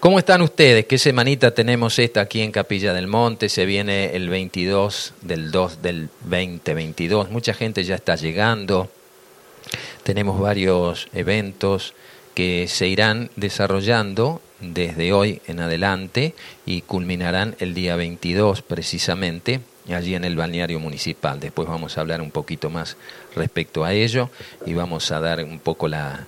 ¿Cómo 0.00 0.20
están 0.20 0.42
ustedes? 0.42 0.86
¿Qué 0.86 0.96
semanita 0.96 1.50
tenemos 1.50 1.98
esta 1.98 2.20
aquí 2.20 2.40
en 2.40 2.52
Capilla 2.52 2.92
del 2.92 3.08
Monte? 3.08 3.48
Se 3.48 3.66
viene 3.66 4.14
el 4.14 4.28
22 4.28 5.14
del 5.22 5.50
2 5.50 5.82
del 5.82 6.08
2022. 6.22 7.32
Mucha 7.32 7.52
gente 7.52 7.82
ya 7.82 7.96
está 7.96 8.14
llegando. 8.14 8.88
Tenemos 10.04 10.40
varios 10.40 11.08
eventos 11.12 11.94
que 12.36 12.68
se 12.68 12.86
irán 12.86 13.30
desarrollando 13.34 14.40
desde 14.60 15.12
hoy 15.12 15.42
en 15.48 15.58
adelante 15.58 16.36
y 16.64 16.82
culminarán 16.82 17.56
el 17.58 17.74
día 17.74 17.96
22 17.96 18.62
precisamente 18.62 19.62
allí 19.92 20.14
en 20.14 20.24
el 20.24 20.36
balneario 20.36 20.78
municipal. 20.78 21.40
Después 21.40 21.66
vamos 21.68 21.98
a 21.98 22.02
hablar 22.02 22.22
un 22.22 22.30
poquito 22.30 22.70
más 22.70 22.96
respecto 23.34 23.84
a 23.84 23.92
ello 23.92 24.30
y 24.64 24.74
vamos 24.74 25.10
a 25.10 25.18
dar 25.18 25.42
un 25.42 25.58
poco 25.58 25.88
la 25.88 26.24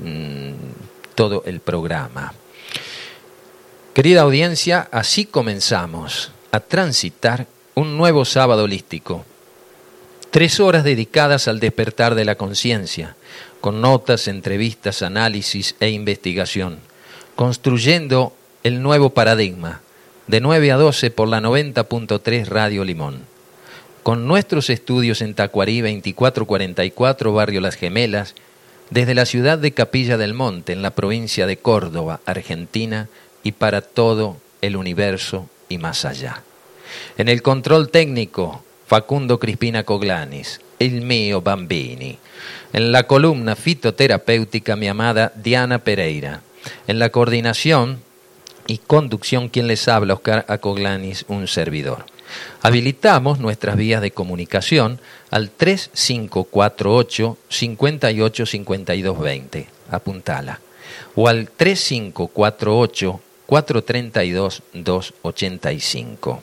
mm, 0.00 0.54
todo 1.14 1.44
el 1.46 1.60
programa. 1.60 2.34
Querida 3.94 4.22
audiencia, 4.22 4.88
así 4.90 5.26
comenzamos 5.26 6.32
a 6.50 6.60
transitar 6.60 7.46
un 7.74 7.98
nuevo 7.98 8.24
sábado 8.24 8.64
holístico. 8.64 9.26
Tres 10.30 10.60
horas 10.60 10.82
dedicadas 10.82 11.46
al 11.46 11.60
despertar 11.60 12.14
de 12.14 12.24
la 12.24 12.36
conciencia, 12.36 13.16
con 13.60 13.82
notas, 13.82 14.28
entrevistas, 14.28 15.02
análisis 15.02 15.76
e 15.78 15.90
investigación, 15.90 16.78
construyendo 17.36 18.32
el 18.62 18.80
nuevo 18.80 19.10
paradigma, 19.10 19.82
de 20.26 20.40
9 20.40 20.72
a 20.72 20.76
12 20.76 21.10
por 21.10 21.28
la 21.28 21.42
90.3 21.42 22.46
Radio 22.46 22.84
Limón. 22.84 23.26
Con 24.02 24.26
nuestros 24.26 24.70
estudios 24.70 25.20
en 25.20 25.34
Tacuarí 25.34 25.82
2444, 25.82 27.34
Barrio 27.34 27.60
Las 27.60 27.74
Gemelas, 27.74 28.36
desde 28.88 29.14
la 29.14 29.26
ciudad 29.26 29.58
de 29.58 29.72
Capilla 29.72 30.16
del 30.16 30.32
Monte, 30.32 30.72
en 30.72 30.80
la 30.80 30.92
provincia 30.92 31.46
de 31.46 31.58
Córdoba, 31.58 32.20
Argentina, 32.24 33.10
y 33.42 33.52
para 33.52 33.80
todo 33.80 34.36
el 34.60 34.76
universo 34.76 35.48
y 35.68 35.78
más 35.78 36.04
allá. 36.04 36.42
En 37.18 37.28
el 37.28 37.42
control 37.42 37.90
técnico, 37.90 38.62
Facundo 38.86 39.38
Crispina 39.38 39.84
Coglanis, 39.84 40.60
el 40.78 41.02
mío 41.02 41.40
Bambini. 41.40 42.18
En 42.72 42.92
la 42.92 43.04
columna 43.04 43.56
fitoterapéutica, 43.56 44.76
mi 44.76 44.88
amada 44.88 45.32
Diana 45.36 45.78
Pereira. 45.78 46.42
En 46.86 46.98
la 46.98 47.10
coordinación 47.10 48.00
y 48.66 48.78
conducción, 48.78 49.48
quien 49.48 49.66
les 49.66 49.88
habla, 49.88 50.14
Oscar 50.14 50.44
Acoglanis, 50.48 51.24
un 51.28 51.48
servidor. 51.48 52.06
Habilitamos 52.62 53.40
nuestras 53.40 53.76
vías 53.76 54.00
de 54.00 54.12
comunicación 54.12 55.00
al 55.30 55.50
3548 55.50 57.36
585220, 57.48 59.66
apuntala, 59.90 60.60
o 61.14 61.28
al 61.28 61.50
3548 61.50 63.20
432-285. 63.48 66.40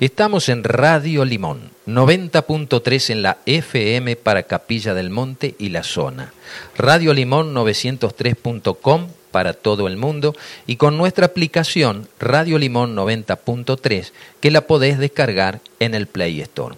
Estamos 0.00 0.48
en 0.48 0.64
Radio 0.64 1.24
Limón, 1.24 1.70
90.3 1.86 3.10
en 3.10 3.22
la 3.22 3.38
FM 3.46 4.16
para 4.16 4.42
Capilla 4.42 4.94
del 4.94 5.10
Monte 5.10 5.54
y 5.58 5.68
la 5.68 5.84
zona. 5.84 6.32
Radio 6.76 7.14
Limón 7.14 7.54
903.com 7.54 9.06
para 9.30 9.54
todo 9.54 9.86
el 9.86 9.96
mundo 9.96 10.34
y 10.66 10.76
con 10.76 10.98
nuestra 10.98 11.26
aplicación 11.26 12.08
Radio 12.18 12.58
Limón 12.58 12.96
90.3 12.96 14.12
que 14.40 14.50
la 14.50 14.62
podés 14.62 14.98
descargar 14.98 15.60
en 15.78 15.94
el 15.94 16.06
Play 16.06 16.40
Store. 16.40 16.76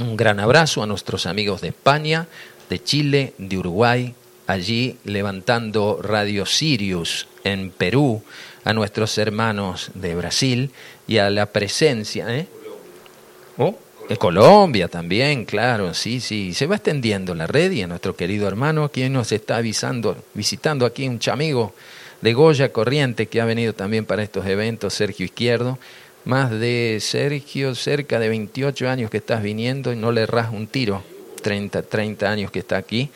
Un 0.00 0.16
gran 0.16 0.40
abrazo 0.40 0.82
a 0.82 0.86
nuestros 0.86 1.26
amigos 1.26 1.60
de 1.60 1.68
España, 1.68 2.26
de 2.68 2.82
Chile, 2.82 3.34
de 3.38 3.58
Uruguay, 3.58 4.14
allí 4.46 4.96
levantando 5.04 6.00
Radio 6.02 6.46
Sirius 6.46 7.28
en 7.44 7.70
Perú, 7.70 8.22
a 8.64 8.72
nuestros 8.72 9.16
hermanos 9.18 9.90
de 9.94 10.14
Brasil 10.14 10.70
y 11.06 11.18
a 11.18 11.30
la 11.30 11.46
presencia. 11.46 12.34
¿eh? 12.34 12.46
Oh, 13.58 13.76
de 14.08 14.16
Colombia 14.16 14.88
también, 14.88 15.44
claro, 15.44 15.94
sí, 15.94 16.20
sí. 16.20 16.54
Se 16.54 16.66
va 16.66 16.76
extendiendo 16.76 17.34
la 17.34 17.46
red 17.46 17.70
y 17.72 17.82
a 17.82 17.86
nuestro 17.86 18.16
querido 18.16 18.48
hermano, 18.48 18.90
quien 18.90 19.12
nos 19.12 19.32
está 19.32 19.56
avisando, 19.56 20.16
visitando 20.34 20.86
aquí 20.86 21.06
un 21.06 21.18
chamigo 21.18 21.74
de 22.20 22.32
Goya 22.32 22.72
Corriente 22.72 23.26
que 23.26 23.40
ha 23.40 23.44
venido 23.44 23.74
también 23.74 24.06
para 24.06 24.22
estos 24.22 24.46
eventos, 24.46 24.94
Sergio 24.94 25.26
Izquierdo. 25.26 25.78
Más 26.24 26.50
de 26.50 26.98
Sergio, 27.02 27.74
cerca 27.74 28.18
de 28.18 28.30
28 28.30 28.88
años 28.88 29.10
que 29.10 29.18
estás 29.18 29.42
viniendo 29.42 29.92
y 29.92 29.96
no 29.96 30.10
le 30.10 30.24
ras 30.24 30.50
un 30.50 30.66
tiro. 30.66 31.02
30, 31.42 31.82
30 31.82 32.30
años 32.30 32.50
que 32.50 32.60
está 32.60 32.78
aquí 32.78 33.10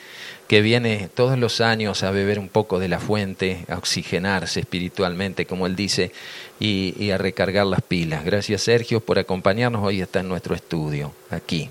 que 0.48 0.62
viene 0.62 1.10
todos 1.14 1.38
los 1.38 1.60
años 1.60 2.03
a 2.03 2.10
beber 2.10 2.38
un 2.38 2.48
poco 2.48 2.78
de 2.78 2.88
la 2.88 2.98
fuente, 2.98 3.66
a 3.69 3.76
oxigenarse 3.76 4.60
espiritualmente, 4.60 5.44
como 5.44 5.66
él 5.66 5.76
dice, 5.76 6.10
y, 6.59 7.10
a 7.10 7.19
recargar 7.19 7.66
las 7.66 7.82
pilas. 7.82 8.25
Gracias 8.25 8.62
Sergio 8.62 9.00
por 9.00 9.19
acompañarnos. 9.19 9.84
Hoy 9.84 10.00
está 10.00 10.20
en 10.20 10.28
nuestro 10.28 10.54
estudio, 10.54 11.12
aquí. 11.31 11.69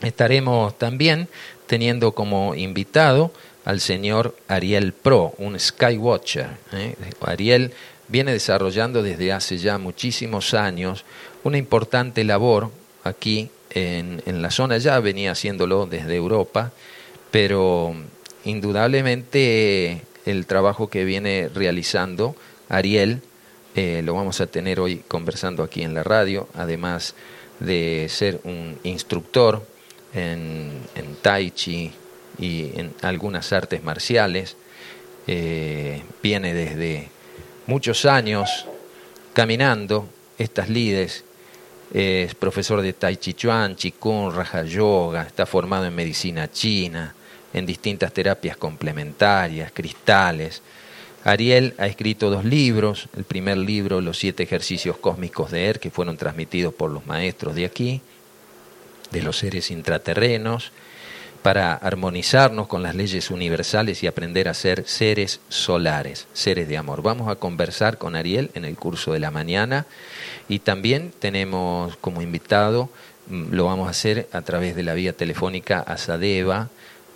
Estaremos 0.00 0.78
también 0.78 1.28
teniendo 1.66 2.12
como 2.12 2.54
invitado 2.54 3.32
al 3.64 3.80
señor 3.80 4.36
Ariel 4.46 4.92
Pro, 4.92 5.34
un 5.38 5.58
Skywatcher. 5.58 6.50
¿eh? 6.72 6.94
Ariel 7.20 7.72
viene 8.06 8.32
desarrollando 8.32 9.02
desde 9.02 9.32
hace 9.32 9.58
ya 9.58 9.76
muchísimos 9.76 10.54
años 10.54 11.04
una 11.42 11.58
importante 11.58 12.22
labor 12.22 12.70
aquí 13.02 13.50
en, 13.70 14.22
en 14.24 14.40
la 14.40 14.52
zona, 14.52 14.78
ya 14.78 15.00
venía 15.00 15.32
haciéndolo 15.32 15.86
desde 15.86 16.14
Europa 16.14 16.72
pero 17.30 17.94
indudablemente 18.44 20.02
el 20.24 20.46
trabajo 20.46 20.88
que 20.88 21.04
viene 21.04 21.48
realizando 21.52 22.36
Ariel 22.68 23.22
eh, 23.74 24.02
lo 24.04 24.14
vamos 24.14 24.40
a 24.40 24.46
tener 24.46 24.80
hoy 24.80 25.04
conversando 25.06 25.62
aquí 25.62 25.82
en 25.82 25.94
la 25.94 26.02
radio, 26.02 26.48
además 26.54 27.14
de 27.60 28.06
ser 28.08 28.40
un 28.44 28.78
instructor 28.82 29.64
en, 30.14 30.80
Tai 31.22 31.50
Chi 31.50 31.92
y 32.38 32.72
en 32.78 32.92
algunas 33.02 33.52
artes 33.52 33.82
marciales. 33.84 34.56
Eh, 35.26 36.02
viene 36.22 36.54
desde 36.54 37.10
muchos 37.66 38.06
años 38.06 38.66
caminando 39.34 40.08
estas 40.38 40.70
lides 40.70 41.24
es 41.92 42.34
profesor 42.34 42.82
de 42.82 42.92
Tai 42.92 43.16
Chi 43.16 43.34
Chuan, 43.34 43.74
Qigong, 43.74 44.34
Raja 44.34 44.62
Yoga, 44.64 45.22
está 45.22 45.46
formado 45.46 45.86
en 45.86 45.94
medicina 45.94 46.50
china, 46.50 47.14
en 47.52 47.66
distintas 47.66 48.12
terapias 48.12 48.56
complementarias, 48.56 49.72
cristales. 49.72 50.62
Ariel 51.24 51.74
ha 51.78 51.86
escrito 51.86 52.30
dos 52.30 52.44
libros, 52.44 53.08
el 53.16 53.24
primer 53.24 53.58
libro, 53.58 54.00
Los 54.00 54.18
siete 54.18 54.42
ejercicios 54.42 54.96
cósmicos 54.96 55.50
de 55.50 55.66
Er, 55.66 55.80
que 55.80 55.90
fueron 55.90 56.16
transmitidos 56.16 56.74
por 56.74 56.90
los 56.90 57.06
maestros 57.06 57.54
de 57.54 57.64
aquí, 57.64 58.00
de 59.10 59.22
los 59.22 59.38
seres 59.38 59.70
intraterrenos, 59.70 60.72
para 61.42 61.74
armonizarnos 61.74 62.66
con 62.66 62.82
las 62.82 62.94
leyes 62.94 63.30
universales 63.30 64.02
y 64.02 64.06
aprender 64.06 64.48
a 64.48 64.54
ser 64.54 64.84
seres 64.86 65.40
solares, 65.48 66.26
seres 66.32 66.68
de 66.68 66.76
amor. 66.76 67.02
Vamos 67.02 67.28
a 67.28 67.36
conversar 67.36 67.98
con 67.98 68.16
Ariel 68.16 68.50
en 68.54 68.64
el 68.64 68.76
curso 68.76 69.12
de 69.12 69.20
la 69.20 69.30
mañana 69.30 69.86
y 70.48 70.60
también 70.60 71.12
tenemos 71.18 71.96
como 71.98 72.22
invitado, 72.22 72.90
mm, 73.28 73.52
lo 73.52 73.64
vamos 73.66 73.86
a 73.86 73.92
hacer 73.92 74.28
a 74.32 74.42
través 74.42 74.74
de 74.74 74.82
la 74.82 74.94
vía 74.94 75.12
telefónica 75.12 75.80
a 75.80 75.96
Sadeva, 75.96 76.68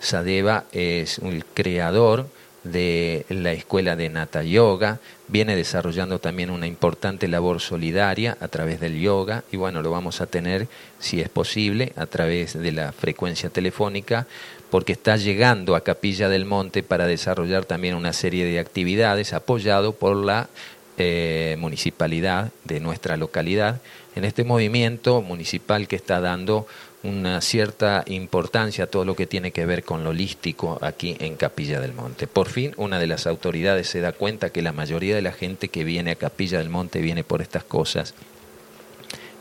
Sadeva 0.03 0.65
es 0.73 1.17
un 1.19 1.43
creador 1.53 2.27
de 2.63 3.25
la 3.29 3.51
escuela 3.51 3.95
de 3.95 4.09
Nata 4.09 4.43
Yoga, 4.43 4.99
viene 5.27 5.55
desarrollando 5.55 6.19
también 6.19 6.49
una 6.49 6.67
importante 6.67 7.27
labor 7.27 7.59
solidaria 7.59 8.37
a 8.39 8.47
través 8.47 8.79
del 8.79 8.99
yoga 8.99 9.43
y 9.51 9.57
bueno, 9.57 9.81
lo 9.81 9.91
vamos 9.91 10.21
a 10.21 10.27
tener, 10.27 10.67
si 10.99 11.21
es 11.21 11.29
posible, 11.29 11.93
a 11.95 12.05
través 12.05 12.53
de 12.53 12.71
la 12.71 12.91
frecuencia 12.91 13.49
telefónica, 13.49 14.27
porque 14.69 14.93
está 14.93 15.17
llegando 15.17 15.75
a 15.75 15.81
Capilla 15.81 16.29
del 16.29 16.45
Monte 16.45 16.83
para 16.83 17.07
desarrollar 17.07 17.65
también 17.65 17.95
una 17.95 18.13
serie 18.13 18.45
de 18.45 18.59
actividades 18.59 19.33
apoyado 19.33 19.93
por 19.93 20.15
la 20.15 20.49
eh, 20.97 21.55
municipalidad 21.59 22.51
de 22.63 22.79
nuestra 22.79 23.17
localidad. 23.17 23.81
En 24.15 24.25
este 24.25 24.43
movimiento 24.43 25.21
municipal 25.21 25.87
que 25.87 25.95
está 25.95 26.21
dando 26.21 26.67
una 27.03 27.41
cierta 27.41 28.03
importancia 28.07 28.85
a 28.85 28.87
todo 28.87 29.03
lo 29.03 29.15
que 29.15 29.27
tiene 29.27 29.51
que 29.51 29.65
ver 29.65 29.83
con 29.83 30.03
lo 30.03 30.11
holístico 30.11 30.79
aquí 30.81 31.17
en 31.19 31.35
Capilla 31.35 31.81
del 31.81 31.93
Monte. 31.93 32.27
Por 32.27 32.47
fin, 32.47 32.73
una 32.77 32.97
de 32.97 33.07
las 33.07 33.27
autoridades 33.27 33.89
se 33.89 33.99
da 33.99 34.13
cuenta 34.13 34.51
que 34.51 34.61
la 34.61 34.71
mayoría 34.71 35.13
de 35.13 35.21
la 35.21 35.33
gente 35.33 35.67
que 35.67 35.83
viene 35.83 36.11
a 36.11 36.15
Capilla 36.15 36.59
del 36.59 36.69
Monte 36.69 37.01
viene 37.01 37.25
por 37.25 37.41
estas 37.41 37.65
cosas 37.65 38.13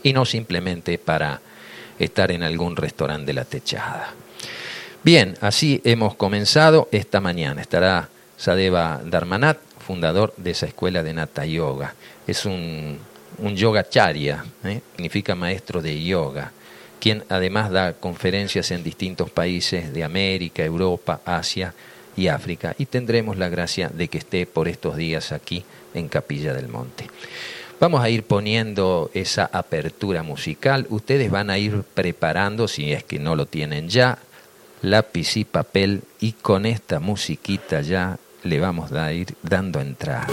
y 0.03 0.13
no 0.13 0.25
simplemente 0.25 0.99
para 0.99 1.41
estar 2.01 2.33
en 2.33 2.43
algún 2.43 2.75
restaurante 2.75 3.27
de 3.27 3.35
la 3.35 3.45
techada. 3.45 4.13
Bien, 5.05 5.37
así 5.41 5.81
hemos 5.85 6.17
comenzado 6.17 6.89
esta 6.91 7.21
mañana. 7.21 7.61
Estará 7.61 8.09
Sadeva 8.37 9.01
Dharmanat, 9.05 9.59
fundador 9.79 10.35
de 10.37 10.51
esa 10.51 10.67
escuela 10.67 11.05
de 11.05 11.13
Nata 11.13 11.47
Yoga. 11.47 11.95
Es 12.27 12.45
un, 12.45 12.99
un 13.39 13.57
yoga 13.57 13.89
charya, 13.89 14.45
¿eh? 14.65 14.81
significa 14.97 15.37
maestro 15.37 15.81
de 15.81 16.03
yoga 16.03 16.51
quien 17.03 17.25
además 17.29 17.73
da 17.73 17.95
conferencias 17.95 18.71
en 18.71 18.85
distintos 18.85 19.29
países 19.29 19.93
de 19.93 20.05
América, 20.05 20.65
Europa, 20.65 21.21
Asia 21.25 21.75
y 22.17 22.29
África 22.29 22.77
y 22.79 22.87
tendremos 22.87 23.37
la 23.37 23.49
gracia 23.49 23.89
de 23.89 24.07
que 24.07 24.19
esté 24.19 24.47
por 24.47 24.69
estos 24.69 24.97
días 24.97 25.33
aquí 25.33 25.65
en 25.95 26.07
Capilla 26.07 26.55
del 26.55 26.69
Monte. 26.69 27.09
Vamos 27.81 28.05
a 28.05 28.09
ir 28.09 28.23
poniendo 28.23 29.11
esa 29.15 29.51
apertura 29.53 30.23
musical. 30.23 30.87
Ustedes 30.91 31.29
van 31.29 31.51
a 31.51 31.59
ir 31.59 31.83
preparando, 31.83 32.69
si 32.69 32.93
es 32.93 33.03
que 33.03 33.19
no 33.19 33.35
lo 33.35 33.47
tienen 33.47 33.89
ya, 33.89 34.19
lápiz 34.83 35.37
y 35.37 35.45
papel 35.45 36.05
y 36.21 36.35
con 36.35 36.67
esta 36.67 37.01
musiquita 37.01 37.81
ya 37.81 38.17
le 38.45 38.61
vamos 38.61 38.93
a 38.93 39.13
ir 39.13 39.35
dando 39.43 39.81
entrada. 39.81 40.29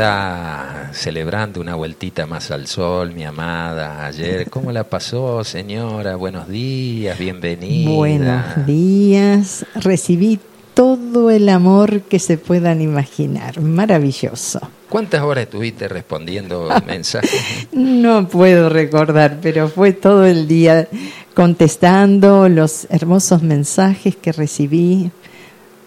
Está 0.00 0.88
celebrando 0.94 1.60
una 1.60 1.74
vueltita 1.74 2.26
más 2.26 2.50
al 2.50 2.66
sol, 2.66 3.12
mi 3.12 3.24
amada, 3.24 4.06
ayer. 4.06 4.48
¿Cómo 4.48 4.72
la 4.72 4.84
pasó, 4.84 5.44
señora? 5.44 6.16
Buenos 6.16 6.48
días, 6.48 7.18
bienvenida. 7.18 7.90
Buenos 7.90 8.66
días. 8.66 9.66
Recibí 9.74 10.40
todo 10.72 11.30
el 11.30 11.50
amor 11.50 12.00
que 12.00 12.18
se 12.18 12.38
puedan 12.38 12.80
imaginar. 12.80 13.60
Maravilloso. 13.60 14.60
¿Cuántas 14.88 15.20
horas 15.20 15.44
estuviste 15.44 15.86
respondiendo 15.86 16.66
mensajes? 16.86 17.68
no 17.72 18.26
puedo 18.26 18.70
recordar, 18.70 19.36
pero 19.42 19.68
fue 19.68 19.92
todo 19.92 20.24
el 20.24 20.48
día 20.48 20.88
contestando 21.34 22.48
los 22.48 22.86
hermosos 22.88 23.42
mensajes 23.42 24.16
que 24.16 24.32
recibí. 24.32 25.10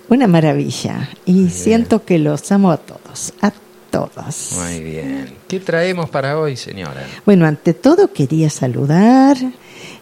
Una 0.07 0.27
maravilla. 0.27 1.09
Y 1.25 1.49
siento 1.49 2.05
que 2.05 2.19
los 2.19 2.51
amo 2.51 2.71
a 2.71 2.77
todos, 2.77 3.33
a 3.41 3.51
todas. 3.93 4.53
Muy 4.57 4.79
bien. 4.79 5.35
¿Qué 5.47 5.59
traemos 5.59 6.09
para 6.09 6.39
hoy, 6.39 6.57
señora? 6.57 7.05
Bueno, 7.27 7.45
ante 7.45 7.75
todo 7.75 8.11
quería 8.11 8.49
saludar. 8.49 9.37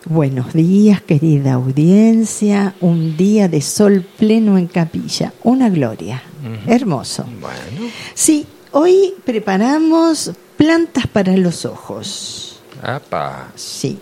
Buenos 0.05 0.53
días, 0.53 1.01
querida 1.01 1.53
audiencia. 1.53 2.73
Un 2.79 3.17
día 3.17 3.49
de 3.49 3.59
sol 3.59 4.07
pleno 4.17 4.57
en 4.57 4.67
capilla. 4.67 5.33
Una 5.43 5.69
gloria. 5.69 6.23
Hermoso. 6.67 7.25
Bueno. 7.41 7.91
Sí, 8.13 8.47
hoy 8.71 9.13
preparamos 9.25 10.31
plantas 10.55 11.07
para 11.07 11.35
los 11.35 11.65
ojos. 11.65 12.61
Apa. 12.81 13.51
Sí. 13.55 13.99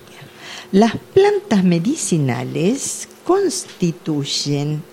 Las 0.72 0.98
plantas 1.16 1.64
medicinales 1.64 3.10
constituyen 3.24 4.84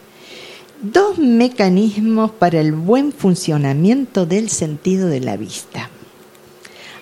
dos 0.82 1.19
mecanismos 1.19 2.31
para 2.31 2.61
el 2.61 2.73
buen 2.73 3.12
funcionamiento 3.12 4.26
del 4.26 4.50
sentido 4.50 5.08
de 5.08 5.20
la 5.20 5.37
vista. 5.37 5.90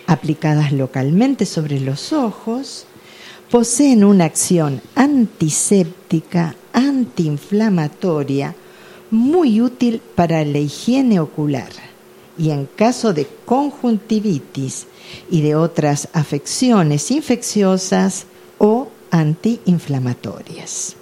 Aplicadas 0.06 0.73
localmente 0.73 1.47
sobre 1.47 1.81
los 1.81 2.12
ojos, 2.12 2.87
poseen 3.50 4.05
una 4.05 4.26
acción 4.26 4.81
antiséptica, 4.94 6.56
antiinflamatoria, 6.73 8.55
muy 9.11 9.61
útil 9.61 10.00
para 10.15 10.44
la 10.44 10.59
higiene 10.59 11.20
ocular 11.20 11.70
y 12.37 12.50
en 12.50 12.67
caso 12.67 13.12
de 13.12 13.29
conjuntivitis 13.44 14.87
y 15.31 15.43
de 15.43 15.55
otras 15.55 16.09
afecciones 16.12 17.11
infecciosas 17.11 18.27
o 18.59 18.88
antiinflamatorias. 19.11 20.97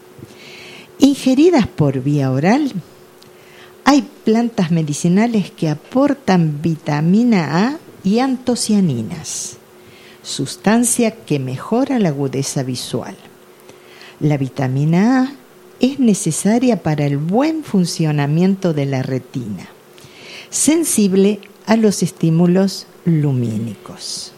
Ingeridas 1.04 1.66
por 1.66 2.00
vía 2.00 2.30
oral, 2.30 2.70
hay 3.84 4.08
plantas 4.22 4.70
medicinales 4.70 5.50
que 5.50 5.68
aportan 5.68 6.62
vitamina 6.62 7.66
A 7.66 7.78
y 8.04 8.20
antocianinas, 8.20 9.56
sustancia 10.22 11.10
que 11.10 11.40
mejora 11.40 11.98
la 11.98 12.10
agudeza 12.10 12.62
visual. 12.62 13.16
La 14.20 14.36
vitamina 14.36 15.22
A 15.22 15.32
es 15.80 15.98
necesaria 15.98 16.84
para 16.84 17.04
el 17.04 17.18
buen 17.18 17.64
funcionamiento 17.64 18.72
de 18.72 18.86
la 18.86 19.02
retina, 19.02 19.66
sensible 20.50 21.40
a 21.66 21.74
los 21.74 22.04
estímulos 22.04 22.86
lumínicos. 23.04 24.34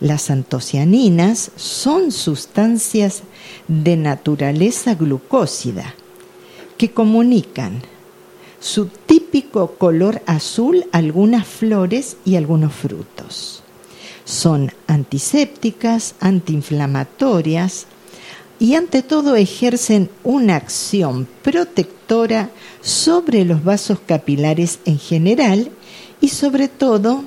Las 0.00 0.30
antocianinas 0.30 1.50
son 1.56 2.12
sustancias 2.12 3.22
de 3.66 3.96
naturaleza 3.96 4.94
glucósida 4.94 5.94
que 6.76 6.90
comunican 6.92 7.82
su 8.60 8.86
típico 8.86 9.74
color 9.74 10.22
azul 10.26 10.86
algunas 10.92 11.46
flores 11.46 12.16
y 12.24 12.36
algunos 12.36 12.72
frutos. 12.72 13.62
Son 14.24 14.72
antisépticas, 14.86 16.14
antiinflamatorias 16.20 17.86
y 18.60 18.74
ante 18.74 19.02
todo 19.02 19.34
ejercen 19.36 20.10
una 20.22 20.56
acción 20.56 21.26
protectora 21.42 22.50
sobre 22.82 23.44
los 23.44 23.64
vasos 23.64 23.98
capilares 24.00 24.78
en 24.84 24.98
general 24.98 25.70
y 26.20 26.28
sobre 26.28 26.68
todo 26.68 27.24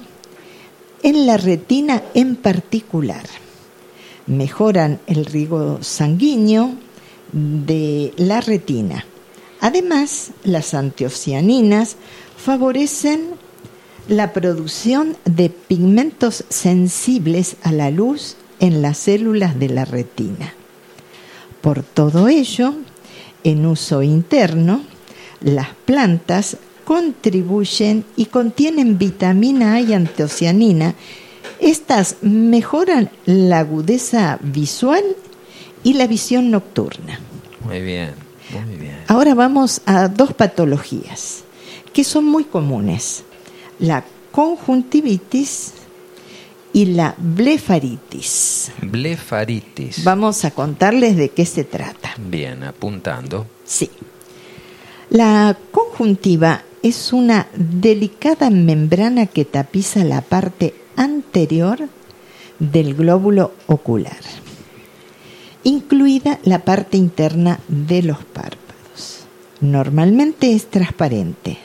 en 1.03 1.25
la 1.25 1.37
retina 1.37 2.01
en 2.13 2.35
particular. 2.35 3.25
Mejoran 4.27 4.99
el 5.07 5.25
riego 5.25 5.79
sanguíneo 5.81 6.73
de 7.31 8.13
la 8.17 8.41
retina. 8.41 9.05
Además, 9.59 10.31
las 10.43 10.73
antocianinas 10.73 11.95
favorecen 12.37 13.31
la 14.07 14.33
producción 14.33 15.15
de 15.25 15.49
pigmentos 15.49 16.43
sensibles 16.49 17.55
a 17.63 17.71
la 17.71 17.91
luz 17.91 18.35
en 18.59 18.81
las 18.81 18.97
células 18.97 19.59
de 19.59 19.69
la 19.69 19.85
retina. 19.85 20.53
Por 21.61 21.83
todo 21.83 22.27
ello, 22.27 22.73
en 23.43 23.65
uso 23.65 24.01
interno, 24.01 24.81
las 25.41 25.69
plantas 25.85 26.57
contribuyen 26.91 28.03
y 28.17 28.25
contienen 28.25 28.97
vitamina 28.97 29.75
A 29.75 29.79
y 29.79 29.93
antocianina. 29.93 30.93
Estas 31.61 32.17
mejoran 32.21 33.09
la 33.25 33.59
agudeza 33.59 34.37
visual 34.41 35.01
y 35.85 35.93
la 35.93 36.05
visión 36.05 36.51
nocturna. 36.51 37.17
Muy 37.63 37.79
bien, 37.79 38.11
muy 38.49 38.75
bien. 38.75 38.97
Ahora 39.07 39.35
vamos 39.35 39.79
a 39.85 40.09
dos 40.09 40.33
patologías 40.33 41.45
que 41.93 42.03
son 42.03 42.25
muy 42.25 42.43
comunes. 42.43 43.23
La 43.79 44.03
conjuntivitis 44.33 45.71
y 46.73 46.87
la 46.87 47.15
blefaritis. 47.17 48.69
Blefaritis. 48.81 50.03
Vamos 50.03 50.43
a 50.43 50.51
contarles 50.51 51.15
de 51.15 51.29
qué 51.29 51.45
se 51.45 51.63
trata. 51.63 52.15
Bien, 52.17 52.63
apuntando. 52.63 53.47
Sí. 53.63 53.89
La 55.09 55.57
conjuntiva 55.71 56.65
es 56.83 57.13
una 57.13 57.47
delicada 57.55 58.49
membrana 58.49 59.27
que 59.27 59.45
tapiza 59.45 60.03
la 60.03 60.21
parte 60.21 60.73
anterior 60.95 61.87
del 62.59 62.95
glóbulo 62.95 63.53
ocular, 63.67 64.19
incluida 65.63 66.39
la 66.43 66.59
parte 66.59 66.97
interna 66.97 67.59
de 67.67 68.03
los 68.03 68.23
párpados. 68.23 69.25
Normalmente 69.59 70.53
es 70.53 70.69
transparente, 70.69 71.57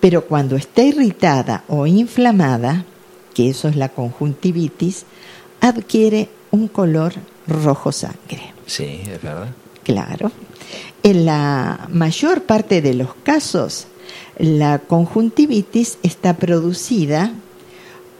pero 0.00 0.26
cuando 0.26 0.56
está 0.56 0.82
irritada 0.82 1.64
o 1.68 1.86
inflamada, 1.86 2.84
que 3.34 3.50
eso 3.50 3.68
es 3.68 3.76
la 3.76 3.88
conjuntivitis, 3.88 5.04
adquiere 5.60 6.28
un 6.50 6.68
color 6.68 7.14
rojo 7.48 7.92
sangre. 7.92 8.54
Sí, 8.66 9.00
es 9.02 9.22
verdad. 9.22 9.48
Claro. 9.82 10.30
En 11.02 11.24
la 11.24 11.88
mayor 11.92 12.42
parte 12.42 12.82
de 12.82 12.94
los 12.94 13.14
casos, 13.22 13.86
la 14.38 14.78
conjuntivitis 14.78 15.98
está 16.02 16.36
producida 16.36 17.32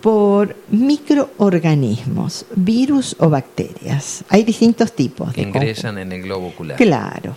por 0.00 0.54
microorganismos, 0.70 2.46
virus 2.54 3.16
o 3.18 3.28
bacterias. 3.28 4.24
Hay 4.28 4.44
distintos 4.44 4.92
tipos. 4.92 5.32
Que 5.32 5.42
ingresan 5.42 5.98
en 5.98 6.12
el 6.12 6.22
globo 6.22 6.48
ocular. 6.48 6.76
Claro. 6.76 7.34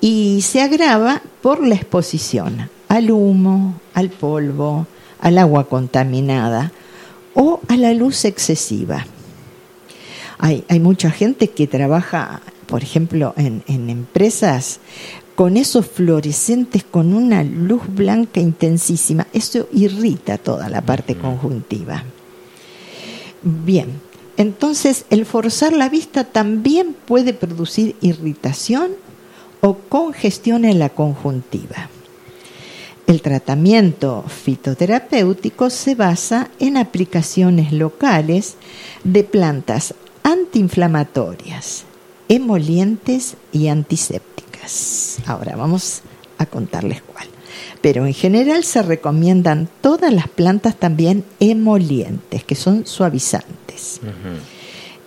Y 0.00 0.42
se 0.42 0.60
agrava 0.60 1.22
por 1.40 1.64
la 1.66 1.76
exposición 1.76 2.68
al 2.88 3.10
humo, 3.10 3.80
al 3.94 4.10
polvo, 4.10 4.86
al 5.20 5.38
agua 5.38 5.68
contaminada 5.68 6.72
o 7.34 7.60
a 7.68 7.76
la 7.76 7.94
luz 7.94 8.24
excesiva. 8.24 9.06
Hay, 10.38 10.64
hay 10.68 10.80
mucha 10.80 11.10
gente 11.10 11.50
que 11.50 11.66
trabaja, 11.66 12.40
por 12.66 12.82
ejemplo, 12.82 13.34
en, 13.36 13.62
en 13.66 13.88
empresas 13.88 14.80
con 15.34 15.56
esos 15.56 15.86
fluorescentes 15.86 16.84
con 16.84 17.12
una 17.12 17.42
luz 17.42 17.82
blanca 17.88 18.40
intensísima. 18.40 19.26
Eso 19.32 19.68
irrita 19.72 20.38
toda 20.38 20.68
la 20.68 20.80
parte 20.80 21.16
conjuntiva. 21.16 22.04
Bien, 23.42 24.00
entonces 24.36 25.04
el 25.10 25.26
forzar 25.26 25.72
la 25.72 25.88
vista 25.88 26.24
también 26.24 26.94
puede 27.06 27.34
producir 27.34 27.96
irritación 28.00 28.92
o 29.60 29.74
congestión 29.74 30.64
en 30.64 30.78
la 30.78 30.88
conjuntiva. 30.88 31.88
El 33.06 33.20
tratamiento 33.20 34.24
fitoterapéutico 34.26 35.68
se 35.68 35.94
basa 35.94 36.50
en 36.58 36.78
aplicaciones 36.78 37.72
locales 37.72 38.56
de 39.04 39.24
plantas 39.24 39.94
antiinflamatorias, 40.22 41.84
emolientes 42.28 43.36
y 43.52 43.68
antisépticas. 43.68 44.33
Ahora 45.26 45.56
vamos 45.56 46.02
a 46.38 46.46
contarles 46.46 47.02
cuál. 47.02 47.26
Pero 47.80 48.06
en 48.06 48.14
general 48.14 48.64
se 48.64 48.82
recomiendan 48.82 49.68
todas 49.80 50.12
las 50.12 50.28
plantas 50.28 50.76
también 50.76 51.24
emolientes, 51.40 52.44
que 52.44 52.54
son 52.54 52.86
suavizantes. 52.86 54.00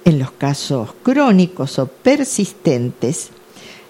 En 0.05 0.19
los 0.19 0.31
casos 0.31 0.89
crónicos 1.03 1.79
o 1.79 1.87
persistentes, 1.87 3.29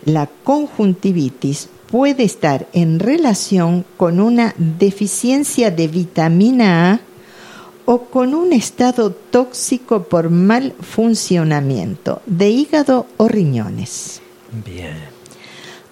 la 0.05 0.27
conjuntivitis 0.43 1.69
puede 1.89 2.23
estar 2.23 2.67
en 2.73 2.99
relación 2.99 3.85
con 3.97 4.19
una 4.19 4.53
deficiencia 4.57 5.71
de 5.71 5.87
vitamina 5.87 6.93
A 6.93 6.99
o 7.85 8.05
con 8.05 8.33
un 8.33 8.51
estado 8.51 9.11
tóxico 9.11 10.03
por 10.03 10.29
mal 10.29 10.73
funcionamiento 10.81 12.21
de 12.25 12.49
hígado 12.49 13.05
o 13.17 13.27
riñones. 13.27 14.21
Bien. 14.65 15.16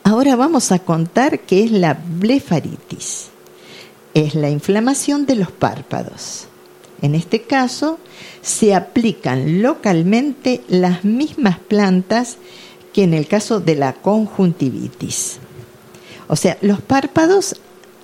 Ahora 0.07 0.35
vamos 0.35 0.71
a 0.71 0.77
contar 0.77 1.39
qué 1.39 1.63
es 1.63 1.71
la 1.71 1.95
blefaritis. 1.95 3.29
Es 4.13 4.35
la 4.35 4.51
inflamación 4.51 5.25
de 5.25 5.33
los 5.33 5.51
párpados. 5.51 6.45
En 7.01 7.15
este 7.15 7.41
caso, 7.41 7.97
se 8.43 8.75
aplican 8.75 9.63
localmente 9.63 10.62
las 10.67 11.05
mismas 11.05 11.57
plantas 11.57 12.38
que 12.93 13.01
en 13.01 13.15
el 13.15 13.25
caso 13.25 13.59
de 13.59 13.74
la 13.74 13.93
conjuntivitis. 13.93 15.39
O 16.27 16.35
sea, 16.35 16.59
los 16.62 16.81
párpados 16.81 17.55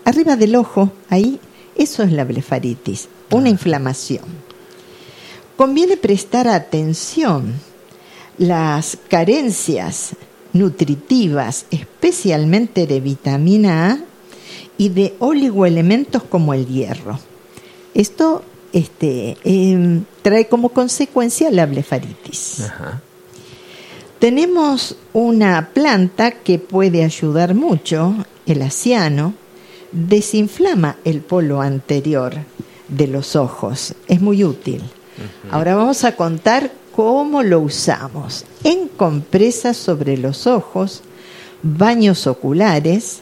arriba 0.04 0.36
del 0.36 0.56
ojo, 0.56 0.92
ahí, 1.08 1.40
eso 1.76 2.02
es 2.02 2.12
la 2.12 2.24
blefaritis, 2.24 3.10
una 3.30 3.46
ah. 3.46 3.52
inflamación. 3.52 4.26
Conviene 5.56 5.98
prestar 5.98 6.48
atención. 6.48 7.54
Las 8.40 8.98
carencias 9.08 10.16
nutritivas, 10.54 11.66
especialmente 11.72 12.88
de 12.88 13.00
vitamina 13.00 13.92
A 13.92 14.00
y 14.78 14.90
de 14.90 15.16
oligoelementos 15.20 16.24
como 16.24 16.54
el 16.54 16.68
hierro. 16.68 17.20
Esto 17.94 18.44
este, 18.74 19.38
em, 19.44 20.06
trae 20.22 20.48
como 20.48 20.70
consecuencia 20.70 21.52
la 21.52 21.66
blefaritis. 21.66 22.64
Tenemos 24.20 24.96
una 25.14 25.70
planta 25.74 26.32
que 26.32 26.60
puede 26.60 27.04
ayudar 27.04 27.56
mucho, 27.56 28.16
el 28.46 28.62
asiano, 28.62 29.34
desinflama 29.92 30.98
el 31.04 31.22
polo 31.22 31.62
anterior 31.62 32.36
de 32.88 33.08
los 33.08 33.36
ojos, 33.36 33.96
es 34.08 34.22
muy 34.22 34.44
útil. 34.44 34.82
Ahora 35.52 35.76
vamos 35.76 36.04
a 36.04 36.16
contar 36.16 36.72
cómo 37.02 37.42
lo 37.42 37.62
usamos. 37.62 38.46
En 38.64 38.88
compresas 38.88 39.76
sobre 39.76 40.18
los 40.18 40.46
ojos, 40.46 41.02
baños 41.64 42.28
oculares 42.28 43.22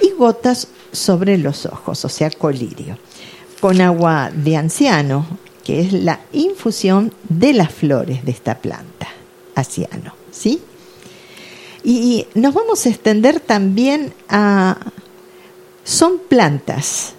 y 0.00 0.10
gotas 0.10 0.66
sobre 0.90 1.38
los 1.38 1.64
ojos, 1.66 2.04
o 2.04 2.08
sea, 2.08 2.30
colirio 2.30 2.98
con 3.60 3.80
agua 3.80 4.32
de 4.34 4.56
anciano, 4.56 5.24
que 5.62 5.82
es 5.82 5.92
la 5.92 6.18
infusión 6.32 7.14
de 7.28 7.52
las 7.52 7.72
flores 7.72 8.24
de 8.24 8.32
esta 8.32 8.58
planta, 8.58 9.06
anciano, 9.54 10.14
¿sí? 10.32 10.60
Y 11.84 12.26
nos 12.34 12.54
vamos 12.54 12.84
a 12.84 12.88
extender 12.88 13.38
también 13.38 14.12
a... 14.28 14.78
Son 15.84 16.18
plantas 16.28 17.12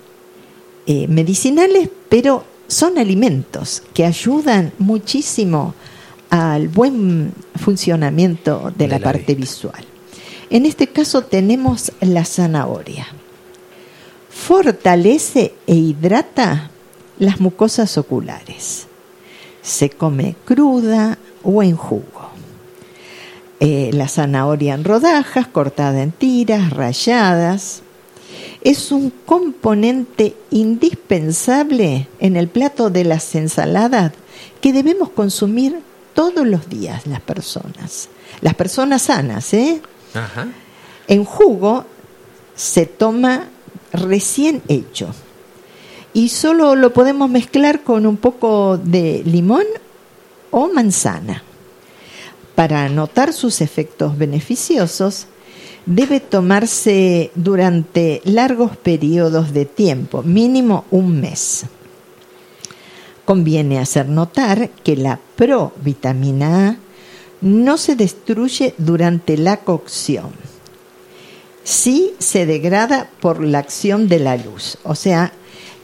eh, 0.85 1.07
medicinales, 1.07 1.89
pero 2.09 2.43
son 2.67 2.97
alimentos 2.97 3.81
que 3.93 4.05
ayudan 4.05 4.73
muchísimo 4.79 5.73
al 6.33 6.67
buen 6.67 7.31
funcionamiento 7.55 8.73
de, 8.75 8.87
la, 8.87 8.97
parte 8.97 9.35
visual. 9.35 9.85
En 10.49 10.65
este 10.65 10.87
caso 10.87 11.21
tenemos 11.21 11.91
la 12.01 12.25
zanahoria 12.25 13.05
fortalece 14.33 15.53
e 15.67 15.75
hidrata 15.75 16.71
las 17.19 17.39
mucosas 17.39 17.99
oculares. 17.99 18.87
Se 19.61 19.91
come 19.91 20.35
cruda 20.43 21.19
o 21.43 21.61
en 21.61 21.75
jugo. 21.75 22.31
Eh, 23.59 23.91
la 23.93 24.07
zanahoria 24.07 24.73
en 24.73 24.83
rodajas, 24.83 25.47
cortada 25.47 26.01
en 26.01 26.11
tiras, 26.11 26.71
rayadas. 26.71 27.83
Es 28.61 28.91
un 28.91 29.11
componente 29.25 30.35
indispensable 30.49 32.07
en 32.19 32.37
el 32.37 32.47
plato 32.47 32.89
de 32.89 33.03
las 33.03 33.35
ensaladas 33.35 34.13
que 34.61 34.73
debemos 34.73 35.09
consumir 35.09 35.79
todos 36.13 36.45
los 36.45 36.69
días 36.69 37.07
las 37.07 37.21
personas. 37.21 38.09
Las 38.41 38.55
personas 38.55 39.03
sanas, 39.03 39.53
¿eh? 39.53 39.81
En 41.07 41.25
jugo 41.25 41.85
se 42.55 42.85
toma 42.85 43.47
recién 43.91 44.61
hecho. 44.67 45.13
Y 46.13 46.29
solo 46.29 46.75
lo 46.75 46.93
podemos 46.93 47.29
mezclar 47.29 47.83
con 47.83 48.05
un 48.05 48.17
poco 48.17 48.77
de 48.77 49.23
limón 49.25 49.65
o 50.51 50.69
manzana. 50.71 51.43
Para 52.55 52.87
notar 52.89 53.33
sus 53.33 53.61
efectos 53.61 54.15
beneficiosos, 54.17 55.25
debe 55.85 56.19
tomarse 56.19 57.31
durante 57.35 58.21
largos 58.25 58.77
periodos 58.77 59.53
de 59.53 59.65
tiempo, 59.65 60.21
mínimo 60.21 60.85
un 60.91 61.19
mes. 61.19 61.65
Conviene 63.25 63.79
hacer 63.79 64.09
notar 64.09 64.69
que 64.69 64.95
la 64.95 65.19
provitamina 65.35 66.69
A 66.69 66.77
no 67.41 67.77
se 67.77 67.95
destruye 67.95 68.73
durante 68.77 69.37
la 69.37 69.57
cocción 69.57 70.31
sí 71.63 72.13
se 72.19 72.45
degrada 72.45 73.09
por 73.19 73.43
la 73.43 73.59
acción 73.59 74.07
de 74.07 74.19
la 74.19 74.37
luz. 74.37 74.77
O 74.83 74.95
sea, 74.95 75.31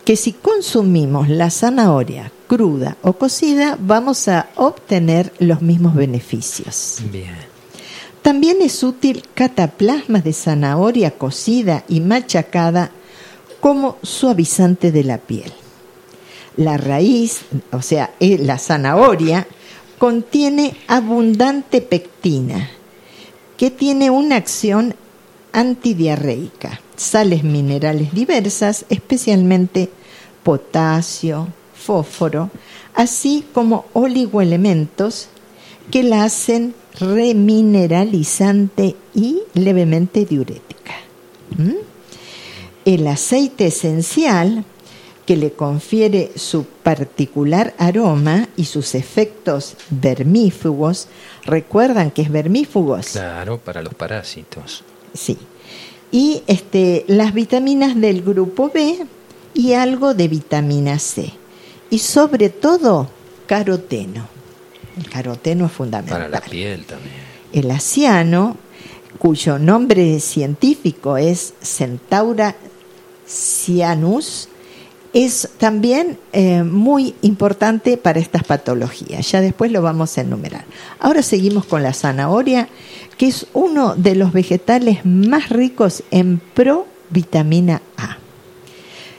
que 0.06 0.16
si 0.16 0.34
consumimos 0.34 1.30
la 1.30 1.50
zanahoria 1.50 2.32
cruda 2.48 2.98
o 3.02 3.14
cocida, 3.14 3.78
vamos 3.80 4.28
a 4.28 4.50
obtener 4.56 5.34
los 5.40 5.62
mismos 5.62 5.96
beneficios. 5.96 6.98
Bien. 7.12 7.36
También 8.22 8.58
es 8.62 8.84
útil 8.84 9.24
cataplasma 9.34 10.20
de 10.20 10.34
zanahoria 10.34 11.12
cocida 11.12 11.86
y 11.88 12.02
machacada 12.02 12.92
como 13.60 13.98
suavizante 14.04 14.92
de 14.92 15.04
la 15.04 15.18
piel. 15.20 15.52
La 16.58 16.78
raíz, 16.78 17.42
o 17.72 17.82
sea, 17.82 18.12
eh, 18.20 18.38
la 18.38 18.58
zanahoria, 18.58 19.48
contiene 19.98 20.76
abundante 20.88 21.82
pectina, 21.82 22.70
que 23.58 23.70
tiene 23.72 24.10
una 24.10 24.38
acción 24.38 24.96
antidiarreica, 25.52 26.82
sales 26.96 27.44
minerales 27.44 28.14
diversas, 28.14 28.86
especialmente 28.90 29.90
potasio, 30.44 31.50
fósforo, 31.74 32.50
así 32.94 33.44
como 33.54 33.86
oligoelementos 33.94 35.28
que 35.92 36.04
la 36.04 36.24
hacen 36.24 36.76
remineralizante 37.00 38.96
y 39.14 39.42
levemente 39.54 40.26
diurética. 40.26 40.96
¿Mm? 41.58 41.76
El 42.86 43.08
aceite 43.08 43.68
esencial 43.68 44.66
que 45.30 45.38
le 45.38 45.52
confiere 45.52 46.32
su 46.38 46.64
particular 46.64 47.76
aroma 47.78 48.50
y 48.58 48.66
sus 48.66 48.96
efectos 48.96 49.76
vermífugos, 49.92 51.08
recuerdan 51.46 52.10
que 52.10 52.24
es 52.24 52.32
vermífugos. 52.32 53.10
Claro, 53.10 53.60
para 53.60 53.84
los 53.84 53.94
parásitos. 53.94 54.84
Sí. 55.14 55.38
Y 56.12 56.42
este, 56.48 57.06
las 57.06 57.36
vitaminas 57.36 57.96
del 58.02 58.24
grupo 58.24 58.72
B 58.74 59.06
y 59.54 59.74
algo 59.74 60.16
de 60.16 60.30
vitamina 60.30 60.98
C. 60.98 61.32
Y 61.92 62.00
sobre 62.00 62.50
todo, 62.50 63.08
caroteno. 63.46 64.28
El 64.98 65.12
caroteno 65.12 65.68
es 65.68 65.72
fundamental. 65.72 66.22
Para 66.22 66.30
la 66.30 66.42
piel 66.42 66.86
también. 66.86 67.14
El 67.54 67.70
asiano, 67.70 68.58
cuyo 69.20 69.60
nombre 69.60 70.20
científico 70.22 71.18
es 71.18 71.54
Centaura 71.62 72.56
cyanus, 73.28 74.50
es 75.14 75.50
también 75.58 76.20
eh, 76.34 76.64
muy 76.64 77.16
importante 77.22 77.98
para 77.98 78.20
estas 78.20 78.44
patologías. 78.44 79.32
Ya 79.32 79.42
después 79.42 79.72
lo 79.72 79.82
vamos 79.82 80.18
a 80.18 80.22
enumerar. 80.22 80.66
Ahora 81.00 81.22
seguimos 81.24 81.66
con 81.66 81.84
la 81.84 81.94
zanahoria 81.94 82.70
que 83.18 83.28
es 83.28 83.48
uno 83.54 83.96
de 83.96 84.16
los 84.16 84.32
vegetales 84.32 85.06
más 85.06 85.50
ricos 85.50 86.04
en 86.10 86.40
provitamina 86.40 87.82
A, 87.98 88.18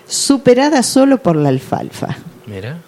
superada 0.06 0.82
solo 0.82 1.22
por 1.22 1.36
la 1.36 1.50
alfalfa. 1.50 2.16
Mira. 2.46 2.80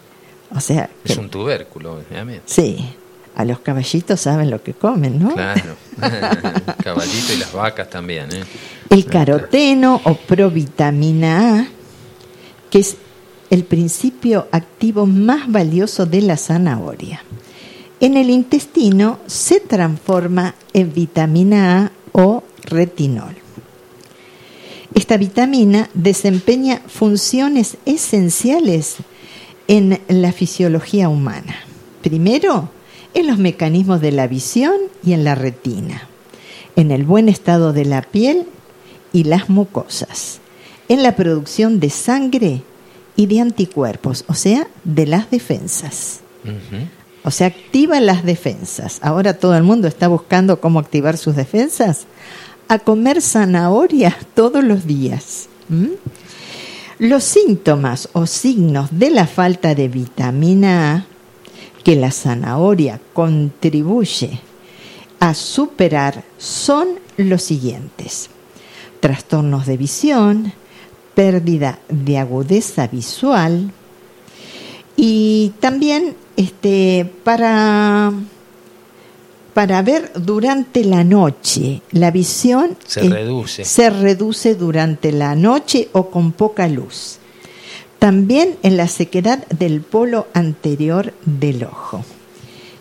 O 0.55 0.61
sea, 0.61 0.89
es 1.05 1.17
un 1.19 1.29
tubérculo, 1.29 1.95
obviamente. 1.97 2.43
Sí. 2.47 2.95
A 3.35 3.45
los 3.45 3.61
caballitos 3.61 4.21
saben 4.21 4.51
lo 4.51 4.63
que 4.63 4.75
comen, 4.75 5.19
¿no? 5.19 5.33
Claro, 5.33 5.77
caballito 6.83 7.33
y 7.33 7.37
las 7.39 7.53
vacas 7.53 7.89
también. 7.89 8.31
¿eh? 8.33 8.45
El 8.91 9.07
caroteno 9.07 10.01
o 10.05 10.15
provitamina 10.15 11.61
A, 11.61 11.67
que 12.73 12.79
es 12.79 12.97
el 13.51 13.65
principio 13.65 14.49
activo 14.51 15.05
más 15.05 15.53
valioso 15.53 16.07
de 16.07 16.23
la 16.23 16.39
zanahoria. 16.39 17.23
En 18.01 18.17
el 18.17 18.31
intestino 18.31 19.19
se 19.27 19.61
transforma 19.61 20.55
en 20.73 20.95
vitamina 20.95 21.85
A 21.85 21.93
o 22.13 22.43
retinol. 22.65 23.37
Esta 24.95 25.19
vitamina 25.19 25.91
desempeña 25.93 26.81
funciones 26.87 27.77
esenciales 27.85 28.97
en 29.69 30.01
la 30.09 30.33
fisiología 30.33 31.11
humana. 31.11 31.57
Primero, 32.03 32.71
en 33.13 33.27
los 33.27 33.37
mecanismos 33.37 34.01
de 34.01 34.13
la 34.13 34.27
visión 34.27 34.77
y 35.05 35.13
en 35.13 35.25
la 35.25 35.35
retina, 35.35 36.09
en 36.75 36.91
el 36.91 37.05
buen 37.05 37.29
estado 37.29 37.75
de 37.75 37.85
la 37.85 38.01
piel 38.01 38.47
y 39.13 39.25
las 39.25 39.51
mucosas, 39.51 40.42
en 40.93 41.03
la 41.03 41.17
producción 41.17 41.81
de 41.81 41.89
sangre 41.89 42.63
y 43.17 43.25
de 43.25 43.41
anticuerpos, 43.41 44.27
o 44.29 44.35
sea, 44.35 44.67
de 44.85 45.07
las 45.07 45.31
defensas. 45.31 46.21
O 47.25 47.31
sea, 47.31 47.47
activa 47.47 47.99
las 48.01 48.25
defensas. 48.25 48.99
Ahora 49.01 49.39
todo 49.39 49.57
el 49.57 49.63
mundo 49.63 49.89
está 49.89 50.09
buscando 50.09 50.61
cómo 50.61 50.79
activar 50.79 51.17
sus 51.17 51.35
defensas. 51.35 52.07
A 52.69 52.79
comer 52.79 53.23
zanahoria 53.23 54.15
todos 54.35 54.63
los 54.63 54.87
días. 54.87 55.49
Los 56.99 57.25
síntomas 57.25 58.11
o 58.13 58.27
signos 58.27 58.91
de 58.91 59.11
la 59.11 59.27
falta 59.27 59.75
de 59.75 59.89
vitamina 59.89 60.95
A 60.95 61.07
que 61.85 61.97
la 61.97 62.11
zanahoria 62.11 63.01
contribuye 63.15 64.41
a 65.21 65.33
superar 65.33 66.23
son 66.37 66.89
los 67.17 67.43
siguientes. 67.43 68.29
Trastornos 69.01 69.65
de 69.67 69.77
visión, 69.79 70.53
pérdida 71.15 71.79
de 71.89 72.19
agudeza 72.19 72.87
visual 72.87 73.71
y 74.97 75.53
también 75.61 76.15
este, 76.37 77.11
para, 77.25 78.13
para 79.55 79.83
ver 79.83 80.13
durante 80.15 80.85
la 80.85 81.05
noche. 81.05 81.83
La 81.93 82.11
visión 82.11 82.77
se 82.87 83.09
reduce. 83.09 83.65
Se 83.65 83.91
reduce 83.91 84.55
durante 84.55 85.13
la 85.13 85.35
noche 85.35 85.89
o 85.93 86.11
con 86.11 86.33
poca 86.33 86.69
luz. 86.69 87.19
También 87.99 88.57
en 88.63 88.77
la 88.77 88.89
sequedad 88.89 89.47
del 89.49 89.81
polo 89.81 90.27
anterior 90.35 91.15
del 91.25 91.65
ojo. 91.65 92.05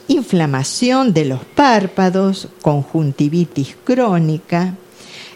Inflamación 0.07 1.13
de 1.13 1.25
los 1.25 1.45
párpados, 1.45 2.50
conjuntivitis 2.61 3.77
crónica 3.83 4.75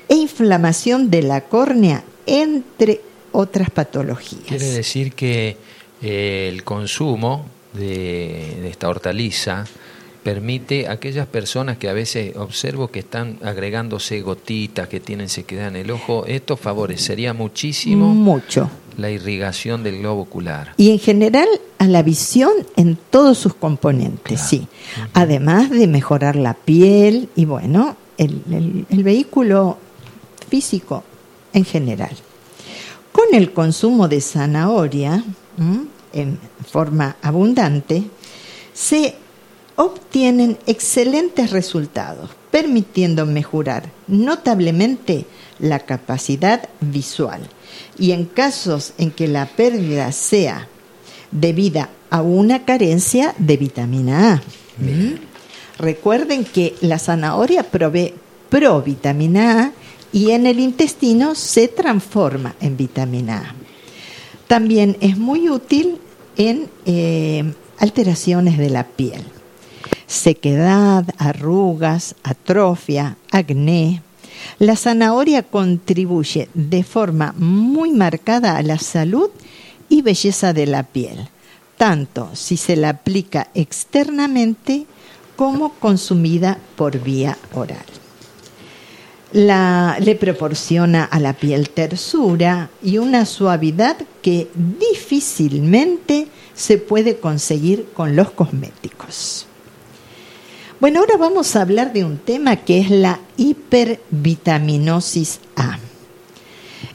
e 0.09 0.15
inflamación 0.15 1.09
de 1.09 1.21
la 1.21 1.41
córnea, 1.41 2.03
entre 2.25 3.01
otras 3.31 3.69
patologías. 3.69 4.43
Quiere 4.47 4.67
decir 4.67 5.13
que 5.13 5.57
eh, 6.01 6.49
el 6.51 6.63
consumo 6.63 7.45
de, 7.73 8.67
esta 8.69 8.89
hortaliza 8.89 9.65
permite 10.23 10.87
a 10.87 10.93
aquellas 10.93 11.27
personas 11.27 11.77
que 11.77 11.87
a 11.87 11.93
veces 11.93 12.35
observo 12.35 12.87
que 12.87 12.99
están 12.99 13.37
agregándose 13.43 14.21
gotitas, 14.21 14.87
que 14.87 14.99
tienen 14.99 15.29
sequedad 15.29 15.67
en 15.67 15.75
el 15.75 15.91
ojo, 15.91 16.25
esto 16.25 16.57
favorecería 16.57 17.33
muchísimo 17.33 18.07
mucho 18.07 18.69
la 18.97 19.11
irrigación 19.11 19.83
del 19.83 19.99
globo 19.99 20.21
ocular. 20.21 20.73
Y 20.77 20.91
en 20.91 20.99
general 20.99 21.47
a 21.77 21.87
la 21.87 22.01
visión 22.01 22.51
en 22.75 22.97
todos 23.09 23.37
sus 23.37 23.53
componentes, 23.53 24.39
sí. 24.41 24.67
Además 25.13 25.69
de 25.69 25.85
mejorar 25.85 26.37
la 26.37 26.53
piel 26.53 27.29
y 27.35 27.45
bueno, 27.45 27.95
el, 28.17 28.85
el 28.89 29.03
vehículo 29.03 29.77
físico 30.49 31.03
en 31.55 31.65
general. 31.65 32.15
Con 33.11 33.33
el 33.33 33.53
consumo 33.53 34.07
de 34.07 34.21
zanahoria, 34.21 35.23
en 36.13 36.37
forma 36.69 37.15
abundante, 37.21 38.03
se 38.73 39.15
obtienen 39.77 40.57
excelentes 40.67 41.51
resultados, 41.51 42.29
permitiendo 42.51 43.25
mejorar 43.25 43.89
notablemente 44.07 45.25
la 45.59 45.79
capacidad 45.79 46.69
visual. 46.81 47.47
Y 47.97 48.11
en 48.11 48.25
casos 48.25 48.93
en 48.97 49.11
que 49.11 49.27
la 49.27 49.45
pérdida 49.45 50.11
sea 50.11 50.67
debida 51.31 51.89
a 52.09 52.21
una 52.21 52.65
carencia 52.65 53.33
de 53.37 53.57
vitamina 53.57 54.33
A. 54.33 54.41
Recuerden 55.77 56.43
que 56.43 56.75
la 56.81 56.99
zanahoria 56.99 57.63
provee 57.63 58.13
provitamina 58.49 59.63
A 59.63 59.71
y 60.15 60.31
en 60.31 60.45
el 60.45 60.61
intestino 60.61 61.35
se 61.35 61.67
transforma 61.67 62.55
en 62.61 62.77
vitamina 62.77 63.49
A. 63.49 63.55
También 64.47 64.95
es 65.01 65.17
muy 65.17 65.49
útil 65.49 65.97
en 66.37 66.69
eh, 66.85 67.53
alteraciones 67.79 68.57
de 68.57 68.69
la 68.69 68.85
piel, 68.87 69.21
sequedad, 70.07 71.03
arrugas, 71.17 72.15
atrofia, 72.23 73.17
acné. 73.29 74.03
La 74.57 74.77
zanahoria 74.77 75.43
contribuye 75.43 76.47
de 76.53 76.83
forma 76.85 77.35
muy 77.37 77.91
marcada 77.91 78.55
a 78.55 78.63
la 78.63 78.79
salud 78.79 79.29
y 79.89 80.01
belleza 80.01 80.53
de 80.53 80.65
la 80.65 80.83
piel, 80.83 81.27
tanto 81.77 82.29
si 82.35 82.55
se 82.55 82.77
la 82.77 82.87
aplica 82.87 83.49
externamente 83.53 84.85
como 85.35 85.73
consumida 85.73 86.57
por 86.77 87.03
vía 87.03 87.37
oral 87.53 88.04
le 89.33 90.15
proporciona 90.15 91.03
a 91.03 91.19
la 91.19 91.33
piel 91.33 91.69
tersura 91.69 92.69
y 92.81 92.99
una 92.99 93.25
suavidad 93.25 93.97
que 94.21 94.47
difícilmente 94.91 96.27
se 96.53 96.77
puede 96.77 97.17
conseguir 97.17 97.87
con 97.93 98.15
los 98.15 98.31
cosméticos. 98.31 99.47
Bueno, 100.79 100.99
ahora 100.99 101.17
vamos 101.17 101.55
a 101.55 101.61
hablar 101.61 101.93
de 101.93 102.03
un 102.03 102.17
tema 102.17 102.57
que 102.57 102.79
es 102.79 102.89
la 102.89 103.19
hipervitaminosis 103.37 105.39
A. 105.55 105.79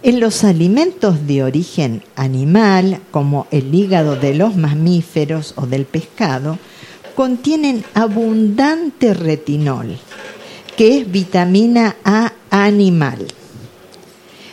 En 0.02 0.20
los 0.20 0.44
alimentos 0.44 1.26
de 1.26 1.42
origen 1.42 2.02
animal, 2.16 3.00
como 3.10 3.46
el 3.50 3.74
hígado 3.74 4.16
de 4.16 4.34
los 4.34 4.56
mamíferos 4.56 5.52
o 5.56 5.66
del 5.66 5.84
pescado, 5.84 6.58
contienen 7.14 7.84
abundante 7.92 9.12
retinol, 9.12 9.98
que 10.80 10.96
es 10.96 11.12
vitamina 11.12 11.96
A 12.04 12.32
animal. 12.48 13.26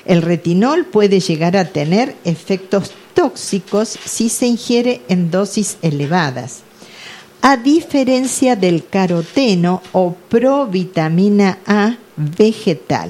El 0.03 0.21
retinol 0.21 0.83
puede 0.83 1.21
llegar 1.21 1.55
a 1.55 1.69
tener 1.69 2.17
efectos 2.25 2.91
tóxicos 3.13 3.97
si 4.03 4.27
se 4.27 4.45
ingiere 4.45 4.99
en 5.07 5.31
dosis 5.31 5.77
elevadas, 5.81 6.63
a 7.41 7.55
diferencia 7.55 8.57
del 8.57 8.85
caroteno 8.85 9.81
o 9.93 10.15
provitamina 10.27 11.59
A 11.65 11.95
vegetal, 12.17 13.09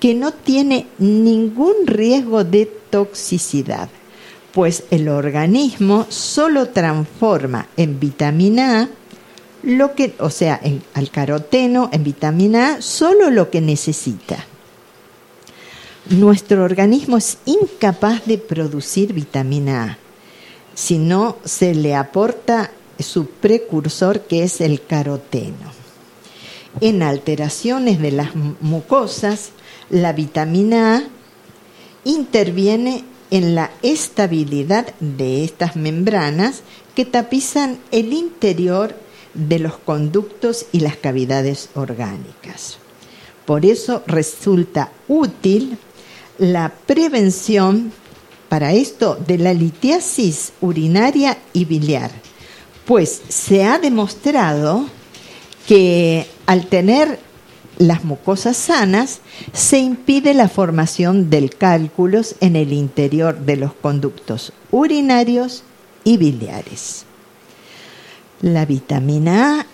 que 0.00 0.16
no 0.16 0.32
tiene 0.32 0.88
ningún 0.98 1.86
riesgo 1.86 2.42
de 2.42 2.66
toxicidad, 2.90 3.88
pues 4.52 4.82
el 4.90 5.08
organismo 5.08 6.04
solo 6.08 6.70
transforma 6.70 7.68
en 7.76 8.00
vitamina 8.00 8.82
A 8.82 8.88
lo 9.64 9.94
que, 9.94 10.14
o 10.18 10.30
sea, 10.30 10.60
en, 10.62 10.82
al 10.94 11.10
caroteno, 11.10 11.88
en 11.92 12.04
vitamina 12.04 12.74
A, 12.74 12.82
solo 12.82 13.30
lo 13.30 13.50
que 13.50 13.60
necesita. 13.60 14.44
Nuestro 16.10 16.64
organismo 16.64 17.16
es 17.16 17.38
incapaz 17.46 18.26
de 18.26 18.36
producir 18.38 19.12
vitamina 19.14 19.84
A 19.84 19.98
si 20.74 20.98
no 20.98 21.36
se 21.44 21.74
le 21.74 21.94
aporta 21.94 22.70
su 22.98 23.26
precursor 23.26 24.22
que 24.22 24.42
es 24.42 24.60
el 24.60 24.84
caroteno. 24.84 25.72
En 26.80 27.02
alteraciones 27.02 28.00
de 28.00 28.10
las 28.10 28.34
mucosas, 28.34 29.50
la 29.90 30.12
vitamina 30.12 30.96
A 30.96 31.02
interviene 32.04 33.04
en 33.30 33.54
la 33.54 33.70
estabilidad 33.82 34.92
de 35.00 35.44
estas 35.44 35.76
membranas 35.76 36.62
que 36.94 37.04
tapizan 37.04 37.78
el 37.90 38.12
interior 38.12 38.94
de 39.34 39.58
los 39.58 39.76
conductos 39.76 40.66
y 40.72 40.80
las 40.80 40.96
cavidades 40.96 41.68
orgánicas. 41.74 42.78
Por 43.44 43.66
eso 43.66 44.02
resulta 44.06 44.90
útil 45.08 45.76
la 46.38 46.72
prevención 46.86 47.92
para 48.48 48.72
esto 48.72 49.18
de 49.26 49.38
la 49.38 49.52
litiasis 49.52 50.52
urinaria 50.60 51.38
y 51.52 51.64
biliar, 51.64 52.10
pues 52.86 53.22
se 53.28 53.64
ha 53.64 53.78
demostrado 53.78 54.86
que 55.66 56.26
al 56.46 56.66
tener 56.66 57.18
las 57.78 58.04
mucosas 58.04 58.56
sanas 58.56 59.20
se 59.52 59.78
impide 59.78 60.34
la 60.34 60.48
formación 60.48 61.30
del 61.30 61.54
cálculos 61.56 62.36
en 62.40 62.56
el 62.56 62.72
interior 62.72 63.38
de 63.40 63.56
los 63.56 63.74
conductos 63.74 64.52
urinarios 64.70 65.64
y 66.04 66.16
biliares. 66.18 67.06
La 68.40 68.66
vitamina 68.66 69.60
A 69.60 69.66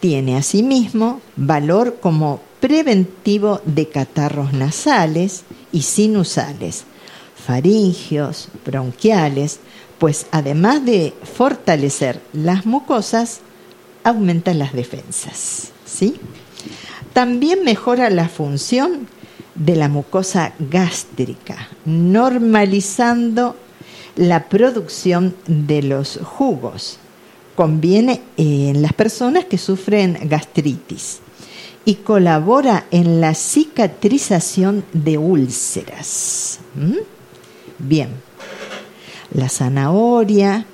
tiene 0.00 0.36
asimismo 0.36 1.20
valor 1.36 1.98
como 2.00 2.40
preventivo 2.60 3.60
de 3.64 3.88
catarros 3.88 4.52
nasales 4.52 5.42
y 5.72 5.82
sinusales, 5.82 6.84
faringios, 7.34 8.48
bronquiales, 8.64 9.60
pues 9.98 10.26
además 10.30 10.84
de 10.84 11.14
fortalecer 11.22 12.20
las 12.32 12.66
mucosas, 12.66 13.40
aumenta 14.04 14.54
las 14.54 14.72
defensas. 14.72 15.72
¿sí? 15.84 16.16
También 17.12 17.64
mejora 17.64 18.10
la 18.10 18.28
función 18.28 19.08
de 19.54 19.76
la 19.76 19.88
mucosa 19.88 20.54
gástrica, 20.58 21.68
normalizando 21.84 23.56
la 24.16 24.48
producción 24.48 25.34
de 25.46 25.82
los 25.82 26.18
jugos. 26.22 26.98
Conviene 27.60 28.22
en 28.38 28.80
las 28.80 28.94
personas 28.94 29.44
que 29.44 29.58
sufren 29.58 30.18
gastritis 30.30 31.18
y 31.84 31.96
colabora 31.96 32.86
en 32.90 33.20
la 33.20 33.34
cicatrización 33.34 34.82
de 34.94 35.18
úlceras. 35.18 36.60
¿Mm? 36.74 36.96
Bien, 37.78 38.08
la 39.34 39.50
zanahoria 39.50 40.64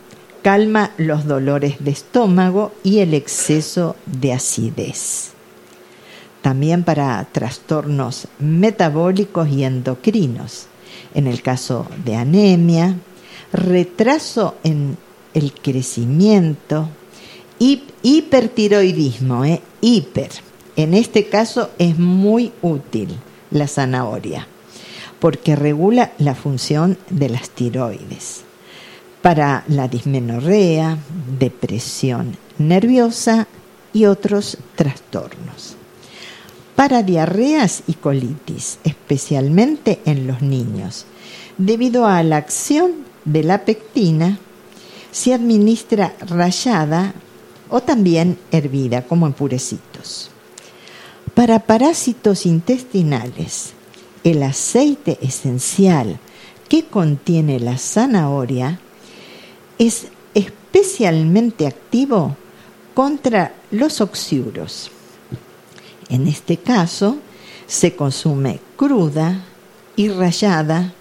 calma 0.43 0.93
los 0.97 1.27
dolores 1.27 1.79
de 1.81 1.91
estómago 1.91 2.71
y 2.85 3.01
el 3.01 3.15
exceso 3.15 3.97
de 4.07 4.35
acidez. 4.35 5.33
También 6.41 6.85
para 6.85 7.27
trastornos 7.33 8.29
metabólicos 8.39 9.49
y 9.49 9.65
endocrinos. 9.65 10.69
En 11.17 11.27
el 11.27 11.43
caso 11.43 11.89
de 12.05 12.15
anemia, 12.15 12.95
retraso 13.53 14.55
en 14.63 14.97
el 15.37 15.53
crecimiento, 15.53 16.89
hipertiroidismo, 18.03 19.45
¿eh? 19.45 19.61
hiper. 19.81 20.31
En 20.75 20.95
este 20.95 21.29
caso 21.29 21.71
es 21.79 21.99
muy 21.99 22.53
útil 22.63 23.17
la 23.51 23.69
zanahoria 23.69 24.49
porque 25.21 25.57
regula 25.57 26.13
la 26.19 26.35
función 26.35 26.99
de 27.11 27.29
las 27.29 27.51
tiroides 27.51 28.43
para 29.23 29.65
la 29.69 29.89
dismenorrea, 29.89 30.99
depresión 31.39 32.37
nerviosa 32.59 33.47
y 33.93 34.07
otros 34.07 34.59
trastornos. 34.75 35.77
Para 36.75 37.03
diarreas 37.03 37.83
y 37.87 37.95
colitis, 37.95 38.79
especialmente 38.85 40.01
en 40.05 40.27
los 40.27 40.43
niños, 40.43 41.07
debido 41.59 42.07
a 42.07 42.23
la 42.23 42.37
acción 42.37 42.93
de 43.25 43.43
la 43.43 43.65
pectina, 43.65 44.39
se 45.17 45.33
administra 45.33 46.15
rallada 46.29 47.15
o 47.71 47.81
también 47.81 48.39
hervida 48.51 49.07
como 49.07 49.27
en 49.27 49.33
purecitos. 49.33 50.31
Para 51.33 51.61
parásitos 51.61 52.45
intestinales, 52.45 53.73
el 54.25 54.43
aceite 54.43 55.17
esencial 55.23 56.19
que 56.69 56.85
contiene 56.85 57.59
la 57.61 57.79
zanahoria 57.79 58.79
es 59.79 60.09
especialmente 60.35 61.67
activo 61.67 62.37
contra 62.93 63.55
los 63.71 64.03
oxiuros. 64.03 64.91
En 66.11 66.27
este 66.27 66.59
caso, 66.59 67.17
se 67.67 67.97
consume 67.97 68.61
cruda 68.77 69.47
y 69.97 70.11
rallada 70.11 70.93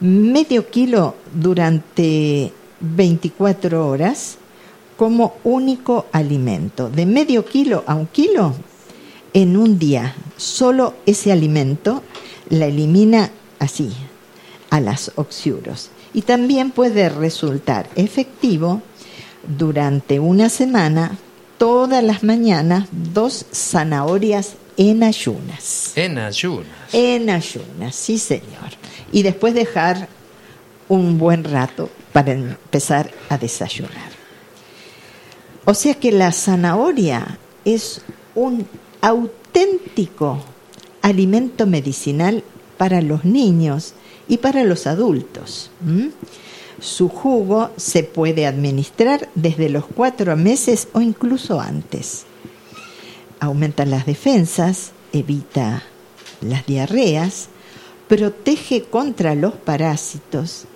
medio 0.00 0.68
kilo 0.70 1.14
durante 1.32 2.52
24 2.80 3.88
horas 3.88 4.38
como 4.96 5.36
único 5.44 6.06
alimento. 6.12 6.90
De 6.90 7.06
medio 7.06 7.44
kilo 7.44 7.84
a 7.86 7.94
un 7.94 8.06
kilo 8.06 8.54
en 9.32 9.56
un 9.56 9.78
día. 9.78 10.14
Solo 10.36 10.94
ese 11.06 11.32
alimento 11.32 12.02
la 12.48 12.66
elimina 12.66 13.30
así, 13.58 13.92
a 14.70 14.80
las 14.80 15.12
oxiuros. 15.16 15.90
Y 16.14 16.22
también 16.22 16.70
puede 16.70 17.08
resultar 17.08 17.88
efectivo 17.94 18.82
durante 19.46 20.18
una 20.18 20.48
semana, 20.48 21.16
todas 21.58 22.02
las 22.02 22.22
mañanas, 22.22 22.88
dos 22.92 23.46
zanahorias 23.52 24.54
en 24.76 25.02
ayunas. 25.02 25.92
En 25.96 26.18
ayunas. 26.18 26.92
En 26.92 27.30
ayunas, 27.30 27.94
sí 27.94 28.18
señor. 28.18 28.70
Y 29.12 29.22
después 29.22 29.54
dejar 29.54 30.08
un 30.88 31.18
buen 31.18 31.44
rato 31.44 31.90
para 32.12 32.32
empezar 32.32 33.10
a 33.28 33.38
desayunar. 33.38 34.10
O 35.64 35.74
sea 35.74 35.94
que 35.94 36.12
la 36.12 36.32
zanahoria 36.32 37.38
es 37.64 38.00
un 38.34 38.66
auténtico 39.00 40.42
alimento 41.02 41.66
medicinal 41.66 42.42
para 42.76 43.02
los 43.02 43.24
niños 43.24 43.94
y 44.28 44.38
para 44.38 44.64
los 44.64 44.86
adultos. 44.86 45.70
Su 46.80 47.08
jugo 47.08 47.70
se 47.76 48.04
puede 48.04 48.46
administrar 48.46 49.28
desde 49.34 49.68
los 49.68 49.84
cuatro 49.86 50.36
meses 50.36 50.88
o 50.92 51.00
incluso 51.00 51.60
antes. 51.60 52.24
Aumenta 53.40 53.84
las 53.84 54.06
defensas, 54.06 54.92
evita 55.12 55.82
las 56.40 56.66
diarreas, 56.66 57.48
protege 58.06 58.84
contra 58.84 59.34
los 59.34 59.54
parásitos, 59.54 60.66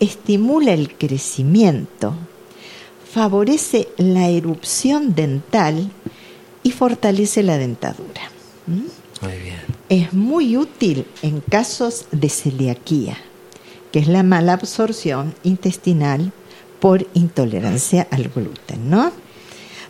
estimula 0.00 0.72
el 0.72 0.96
crecimiento, 0.96 2.14
favorece 3.12 3.88
la 3.96 4.28
erupción 4.28 5.14
dental 5.14 5.90
y 6.62 6.70
fortalece 6.72 7.42
la 7.42 7.58
dentadura. 7.58 8.22
Muy 8.66 9.36
bien. 9.42 9.60
Es 9.88 10.12
muy 10.12 10.56
útil 10.56 11.06
en 11.22 11.40
casos 11.40 12.06
de 12.10 12.28
celiaquía, 12.28 13.16
que 13.92 13.98
es 13.98 14.08
la 14.08 14.22
mala 14.22 14.54
absorción 14.54 15.34
intestinal 15.42 16.32
por 16.80 17.06
intolerancia 17.14 18.06
al 18.10 18.28
gluten, 18.28 18.88
¿no? 18.88 19.12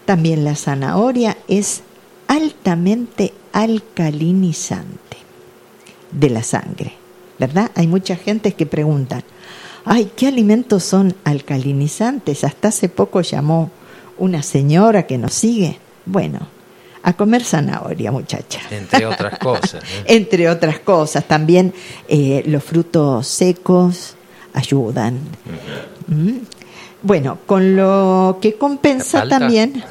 También 0.04 0.44
la 0.44 0.56
zanahoria 0.56 1.36
es 1.46 1.82
altamente 2.26 3.32
alcalinizante 3.52 5.18
de 6.10 6.30
la 6.30 6.42
sangre, 6.42 6.94
¿verdad? 7.38 7.70
Hay 7.74 7.86
mucha 7.86 8.16
gente 8.16 8.54
que 8.54 8.66
preguntan, 8.66 9.22
ay, 9.90 10.12
¿qué 10.14 10.28
alimentos 10.28 10.84
son 10.84 11.16
alcalinizantes? 11.24 12.44
Hasta 12.44 12.68
hace 12.68 12.88
poco 12.88 13.22
llamó 13.22 13.72
una 14.18 14.40
señora 14.40 15.04
que 15.04 15.18
nos 15.18 15.34
sigue. 15.34 15.80
Bueno, 16.06 16.38
a 17.02 17.12
comer 17.14 17.42
zanahoria, 17.42 18.12
muchacha. 18.12 18.60
Entre 18.70 19.04
otras 19.04 19.38
cosas. 19.40 19.82
Entre 20.04 20.48
otras 20.48 20.78
cosas. 20.78 21.24
También 21.24 21.74
eh, 22.06 22.44
los 22.46 22.62
frutos 22.62 23.26
secos 23.26 24.14
ayudan. 24.54 25.18
Mm. 26.06 26.36
Bueno, 27.02 27.38
con 27.44 27.74
lo 27.74 28.38
que 28.40 28.54
compensa 28.54 29.26
también. 29.28 29.82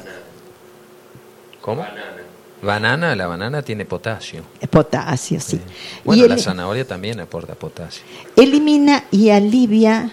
¿Cómo? 1.59 1.81
Banana. 1.81 2.18
La 2.61 3.27
banana 3.27 3.61
tiene 3.61 3.85
potasio. 3.85 4.43
Potasio, 4.69 5.39
sí. 5.39 5.59
Bueno, 6.03 6.27
la 6.27 6.37
zanahoria 6.37 6.85
también 6.85 7.19
aporta 7.19 7.55
potasio. 7.55 8.03
Elimina 8.35 9.05
y 9.11 9.29
alivia 9.29 10.11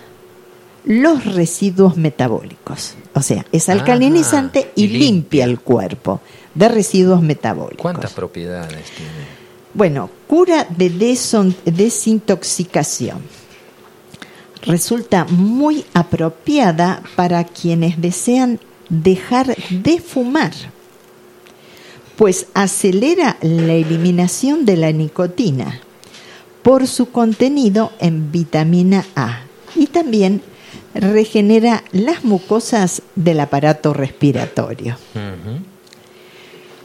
los 0.85 1.25
residuos 1.25 1.97
metabólicos. 1.97 2.95
O 3.15 3.23
sea, 3.23 3.45
es 3.51 3.69
alcalinizante 3.69 4.71
y, 4.77 4.87
limpia 4.89 5.45
el 5.45 5.61
cuerpo 5.61 6.21
de 6.55 6.69
residuos 6.69 7.21
metabólicos. 7.21 7.83
¿Cuántas 7.83 8.13
propiedades 8.13 8.91
tiene? 8.93 9.47
Bueno, 9.75 10.09
cura 10.27 10.67
de 10.71 10.89
desintoxicación. 11.65 13.19
Resulta 14.63 15.27
muy 15.27 15.85
apropiada 15.93 17.03
para 17.15 17.45
quienes 17.45 18.01
desean 18.01 18.59
dejar 18.89 19.55
de 19.71 20.01
fumar, 20.01 20.53
pues 22.17 22.47
acelera 22.55 23.37
la 23.43 23.75
eliminación 23.75 24.65
de 24.65 24.77
la 24.77 24.93
nicotina 24.93 25.81
por 26.63 26.87
su 26.87 27.11
contenido 27.11 27.93
en 28.01 28.33
vitamina 28.33 29.05
A 29.15 29.43
y 29.75 29.87
también 29.87 30.43
regenera 30.95 31.85
las 31.93 32.25
mucosas 32.25 33.03
del 33.15 33.41
aparato 33.41 33.93
respiratorio. 33.93 34.97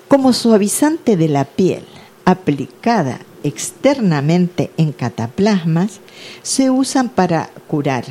Como 0.07 0.33
suavizante 0.33 1.15
de 1.15 1.29
la 1.29 1.45
piel 1.45 1.83
aplicada 2.25 3.19
externamente 3.43 4.71
en 4.77 4.91
cataplasmas, 4.91 5.99
se 6.43 6.69
usan 6.69 7.09
para 7.09 7.49
curar 7.67 8.05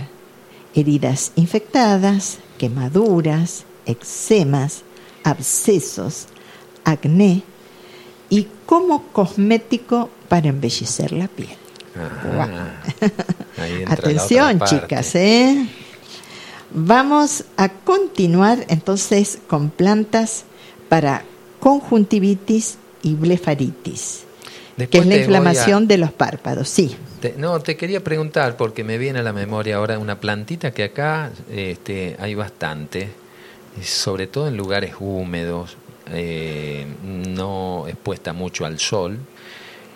heridas 0.75 1.33
infectadas, 1.37 2.39
quemaduras, 2.59 3.65
eczemas, 3.87 4.83
abscesos, 5.23 6.27
acné 6.85 7.43
y 8.29 8.47
como 8.67 9.05
cosmético 9.13 10.09
para 10.29 10.49
embellecer 10.49 11.13
la 11.13 11.29
piel. 11.29 11.49
Atención, 13.87 14.61
chicas, 14.65 15.15
¿eh? 15.17 15.67
Vamos 16.73 17.45
a 17.57 17.69
continuar 17.69 18.65
entonces 18.69 19.39
con 19.49 19.71
plantas 19.71 20.45
para 20.89 21.25
conjuntivitis 21.59 22.79
y 23.03 23.15
blefaritis, 23.15 24.21
que 24.89 24.99
es 24.99 25.07
la 25.07 25.17
inflamación 25.17 25.85
a- 25.85 25.87
de 25.87 25.99
los 25.99 26.13
párpados. 26.13 26.69
Sí, 26.69 26.95
te- 27.21 27.35
no, 27.37 27.59
te 27.61 27.77
quería 27.77 28.05
preguntar, 28.05 28.57
porque 28.57 28.85
me 28.85 28.99
viene 28.99 29.19
a 29.19 29.23
la 29.23 29.33
memoria 29.33 29.77
ahora 29.77 29.99
una 29.99 30.21
plantita 30.21 30.71
que 30.71 30.85
acá 30.85 31.33
este, 31.51 32.17
hay 32.21 32.35
bastante, 32.37 33.11
sobre 33.83 34.27
todo 34.29 34.47
en 34.47 34.57
lugares 34.57 34.95
húmedos, 35.01 35.77
eh, 36.11 36.87
no 37.03 37.87
expuesta 37.89 38.33
mucho 38.33 38.65
al 38.65 38.79
sol, 38.79 39.19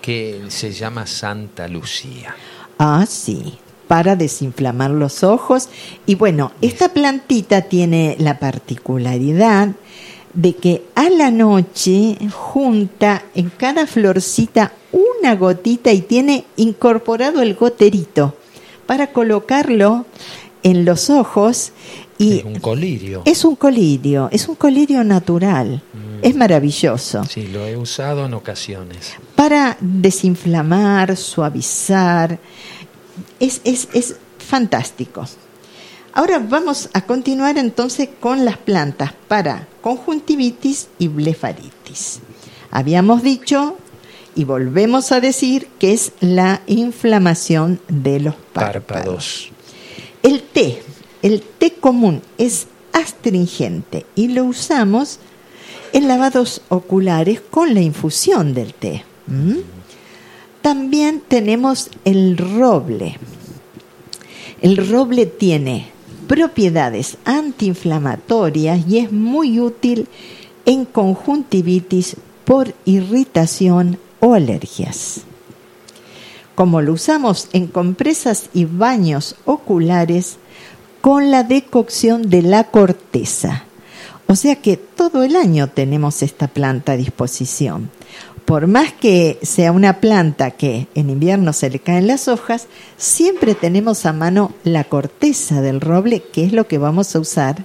que 0.00 0.42
se 0.48 0.72
llama 0.72 1.06
Santa 1.06 1.68
Lucía. 1.68 2.34
ah, 2.78 3.04
sí, 3.08 3.54
para 3.88 4.16
desinflamar 4.16 4.90
los 4.90 5.22
ojos. 5.22 5.68
Y 6.06 6.14
bueno, 6.14 6.52
esta 6.60 6.90
plantita 6.90 7.62
tiene 7.62 8.16
la 8.18 8.38
particularidad 8.38 9.70
de 10.32 10.56
que 10.56 10.82
a 10.94 11.08
la 11.10 11.30
noche 11.30 12.16
junta 12.32 13.22
en 13.34 13.50
cada 13.50 13.86
florcita 13.86 14.72
una 14.92 15.36
gotita 15.36 15.92
y 15.92 16.00
tiene 16.00 16.44
incorporado 16.56 17.40
el 17.40 17.54
goterito 17.54 18.34
para 18.86 19.08
colocarlo 19.08 20.06
en 20.62 20.84
los 20.84 21.10
ojos 21.10 21.72
y 22.18 22.38
es 22.38 22.44
un 22.44 22.58
colirio. 22.58 23.22
es 23.24 23.44
un 23.44 23.56
colirio, 23.56 24.28
es 24.32 24.48
un 24.48 24.54
colirio 24.54 25.04
natural, 25.04 25.82
es 26.24 26.34
maravilloso 26.34 27.22
Sí, 27.24 27.46
lo 27.48 27.66
he 27.66 27.76
usado 27.76 28.24
en 28.26 28.34
ocasiones. 28.34 29.14
para 29.36 29.76
desinflamar, 29.80 31.16
suavizar, 31.16 32.38
es, 33.38 33.60
es, 33.64 33.88
es 33.92 34.16
fantástico. 34.38 35.24
Ahora 36.14 36.38
vamos 36.38 36.88
a 36.92 37.02
continuar 37.02 37.58
entonces 37.58 38.08
con 38.20 38.44
las 38.44 38.56
plantas 38.56 39.12
para 39.28 39.68
conjuntivitis 39.82 40.88
y 40.98 41.08
blefaritis. 41.08 42.20
Habíamos 42.70 43.22
dicho 43.22 43.76
y 44.34 44.44
volvemos 44.44 45.12
a 45.12 45.20
decir 45.20 45.68
que 45.78 45.92
es 45.92 46.12
la 46.20 46.62
inflamación 46.66 47.80
de 47.88 48.20
los 48.20 48.34
párpados. 48.52 48.84
Párpados. 48.86 49.50
El 50.22 50.42
té, 50.42 50.82
el 51.22 51.42
té 51.42 51.74
común 51.74 52.22
es 52.38 52.66
astringente 52.92 54.06
y 54.14 54.28
lo 54.28 54.44
usamos 54.44 55.18
en 55.94 56.08
lavados 56.08 56.60
oculares 56.68 57.40
con 57.40 57.72
la 57.72 57.80
infusión 57.80 58.52
del 58.52 58.74
té. 58.74 59.04
También 60.60 61.22
tenemos 61.26 61.88
el 62.04 62.36
roble. 62.36 63.16
El 64.60 64.88
roble 64.88 65.26
tiene 65.26 65.86
propiedades 66.26 67.16
antiinflamatorias 67.24 68.86
y 68.88 68.98
es 68.98 69.12
muy 69.12 69.60
útil 69.60 70.08
en 70.66 70.84
conjuntivitis 70.84 72.16
por 72.44 72.74
irritación 72.84 73.98
o 74.18 74.34
alergias. 74.34 75.20
Como 76.56 76.82
lo 76.82 76.94
usamos 76.94 77.48
en 77.52 77.68
compresas 77.68 78.48
y 78.52 78.64
baños 78.64 79.36
oculares 79.44 80.38
con 81.00 81.30
la 81.30 81.44
decocción 81.44 82.30
de 82.30 82.42
la 82.42 82.64
corteza. 82.64 83.64
O 84.34 84.36
sea 84.36 84.56
que 84.56 84.76
todo 84.76 85.22
el 85.22 85.36
año 85.36 85.68
tenemos 85.68 86.20
esta 86.20 86.48
planta 86.48 86.90
a 86.90 86.96
disposición. 86.96 87.88
Por 88.44 88.66
más 88.66 88.92
que 88.92 89.38
sea 89.42 89.70
una 89.70 90.00
planta 90.00 90.50
que 90.50 90.88
en 90.96 91.08
invierno 91.08 91.52
se 91.52 91.70
le 91.70 91.78
caen 91.78 92.08
las 92.08 92.26
hojas, 92.26 92.66
siempre 92.96 93.54
tenemos 93.54 94.06
a 94.06 94.12
mano 94.12 94.52
la 94.64 94.82
corteza 94.82 95.60
del 95.60 95.80
roble, 95.80 96.20
que 96.20 96.44
es 96.44 96.52
lo 96.52 96.66
que 96.66 96.78
vamos 96.78 97.14
a 97.14 97.20
usar 97.20 97.64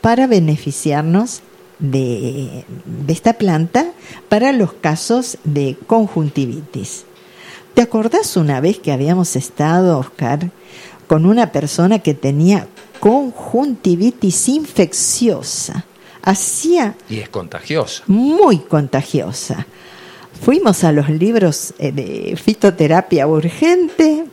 para 0.00 0.26
beneficiarnos 0.26 1.42
de, 1.80 2.64
esta 3.08 3.34
planta 3.34 3.92
para 4.30 4.52
los 4.52 4.72
casos 4.72 5.36
de 5.44 5.76
conjuntivitis. 5.86 7.04
¿Te 7.74 7.82
acordás 7.82 8.38
una 8.38 8.62
vez 8.62 8.78
que 8.78 8.90
habíamos 8.90 9.36
estado, 9.36 9.98
Oscar, 9.98 10.50
con 11.08 11.26
una 11.26 11.52
persona 11.52 11.98
que 11.98 12.14
tenía 12.14 12.68
conjuntivitis 13.00 14.48
infecciosa? 14.48 15.84
Hacía 16.26 16.94
Y 17.08 17.20
es 17.20 17.28
contagiosa. 17.30 18.02
muy 18.08 18.58
contagiosa. 18.58 19.64
Fuimos 20.42 20.84
a 20.84 20.92
los 20.92 21.08
libros 21.08 21.72
eh, 21.78 21.92
de 21.92 22.36
fitoterapia 22.36 23.26
urgente, 23.26 24.26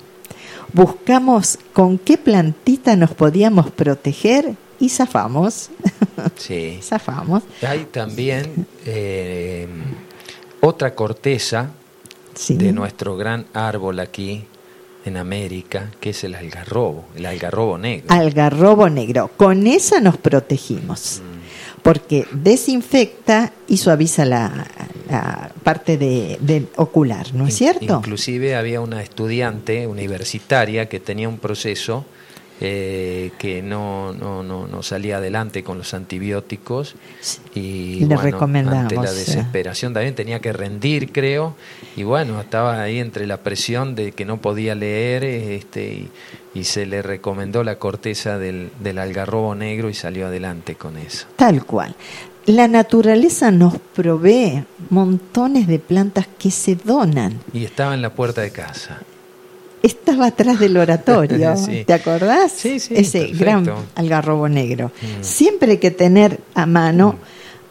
buscamos 0.74 1.58
con 1.72 1.98
qué 1.98 2.18
plantita 2.18 2.96
nos 2.96 3.12
podíamos 3.12 3.72
proteger 3.72 4.56
y 4.80 4.90
zafamos, 4.90 5.70
Sí. 6.36 6.80
zafamos. 6.84 7.44
Hay 7.66 7.86
también 7.92 8.66
eh, 8.86 9.68
otra 10.62 10.94
corteza 10.96 11.70
Sí. 12.34 12.56
de 12.58 12.74
nuestro 12.74 13.16
gran 13.16 13.46
árbol 13.54 14.00
aquí 14.00 14.44
en 15.06 15.18
América, 15.18 15.92
que 16.02 16.10
es 16.10 16.24
el 16.24 16.34
algarrobo, 16.34 17.06
el 17.16 17.28
algarrobo 17.28 17.78
negro. 17.78 18.08
Algarrobo 18.10 18.90
negro. 18.90 19.30
Con 19.38 19.68
esa 19.68 20.00
nos 20.00 20.18
protegimos, 20.18 21.22
porque 21.84 22.26
desinfecta 22.32 23.52
y 23.68 23.78
suaviza 23.78 24.26
la, 24.26 24.66
la 25.10 25.52
parte 25.64 25.98
de, 25.98 26.38
de 26.40 26.66
ocular, 26.78 27.34
¿no 27.36 27.46
es 27.48 27.56
cierto? 27.56 27.98
Inclusive 27.98 28.56
había 28.56 28.82
una 28.82 29.04
estudiante 29.04 29.86
universitaria 29.86 30.88
que 30.88 31.00
tenía 31.00 31.30
un 31.30 31.38
proceso 31.38 32.06
eh, 32.62 33.32
que 33.40 33.62
no, 33.62 34.14
no, 34.14 34.44
no, 34.44 34.68
no 34.68 34.84
salía 34.84 35.18
adelante 35.18 35.64
con 35.64 35.78
los 35.78 35.94
antibióticos 35.94 36.96
y 37.56 38.06
Le 38.06 38.16
bueno, 38.16 38.38
ante 38.40 38.96
la 38.96 39.12
eh. 39.12 39.16
desesperación 39.16 39.94
también 39.94 40.16
tenía 40.16 40.40
que 40.40 40.54
rendir 40.54 41.12
creo 41.12 41.56
y 41.96 42.04
bueno 42.04 42.40
estaba 42.40 42.82
ahí 42.82 43.00
entre 43.00 43.28
la 43.28 43.38
presión 43.38 43.96
de 43.96 44.12
que 44.12 44.24
no 44.26 44.38
podía 44.38 44.76
leer 44.76 45.24
este 45.24 45.94
y, 45.94 46.12
y 46.54 46.64
se 46.66 46.86
le 46.86 47.02
recomendó 47.02 47.64
la 47.64 47.80
corteza 47.80 48.38
del, 48.38 48.70
del 48.80 49.00
algarrobo 49.00 49.56
negro 49.56 49.90
y 49.90 49.94
salió 49.94 50.28
adelante 50.28 50.76
con 50.76 50.98
eso 50.98 51.28
Tal 51.36 51.66
cual. 51.66 51.96
La 52.46 52.68
naturaleza 52.68 53.52
nos 53.52 53.78
provee 53.78 54.66
montones 54.90 55.66
de 55.66 55.80
plantas 55.80 56.28
que 56.38 56.52
se 56.52 56.76
donan. 56.76 57.40
y 57.54 57.64
estaba 57.64 57.94
en 57.94 58.02
la 58.02 58.14
puerta 58.14 58.42
de 58.42 58.52
casa 58.52 59.02
Estaba 59.84 60.28
atrás 60.28 60.60
del 60.60 60.78
oratorio, 60.78 61.56
Sí. 61.64 61.84
¿te 61.86 61.94
acordás? 61.94 62.52
Sí, 62.54 62.80
sí, 62.80 62.94
Ese 62.98 63.20
perfecto. 63.20 63.44
gran 63.44 63.70
algarrobo 63.96 64.50
negro. 64.50 64.92
Mm. 65.02 65.24
Siempre 65.24 65.72
hay 65.74 65.78
que 65.78 65.92
tener 65.92 66.40
a 66.56 66.66
mano 66.66 67.18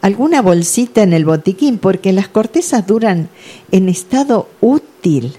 alguna 0.02 0.42
bolsita 0.42 1.02
en 1.02 1.12
el 1.14 1.24
botiquín, 1.24 1.78
porque 1.78 2.12
las 2.12 2.28
cortezas 2.28 2.86
duran 2.86 3.28
en 3.70 3.88
estado 3.88 4.48
útil 4.60 5.32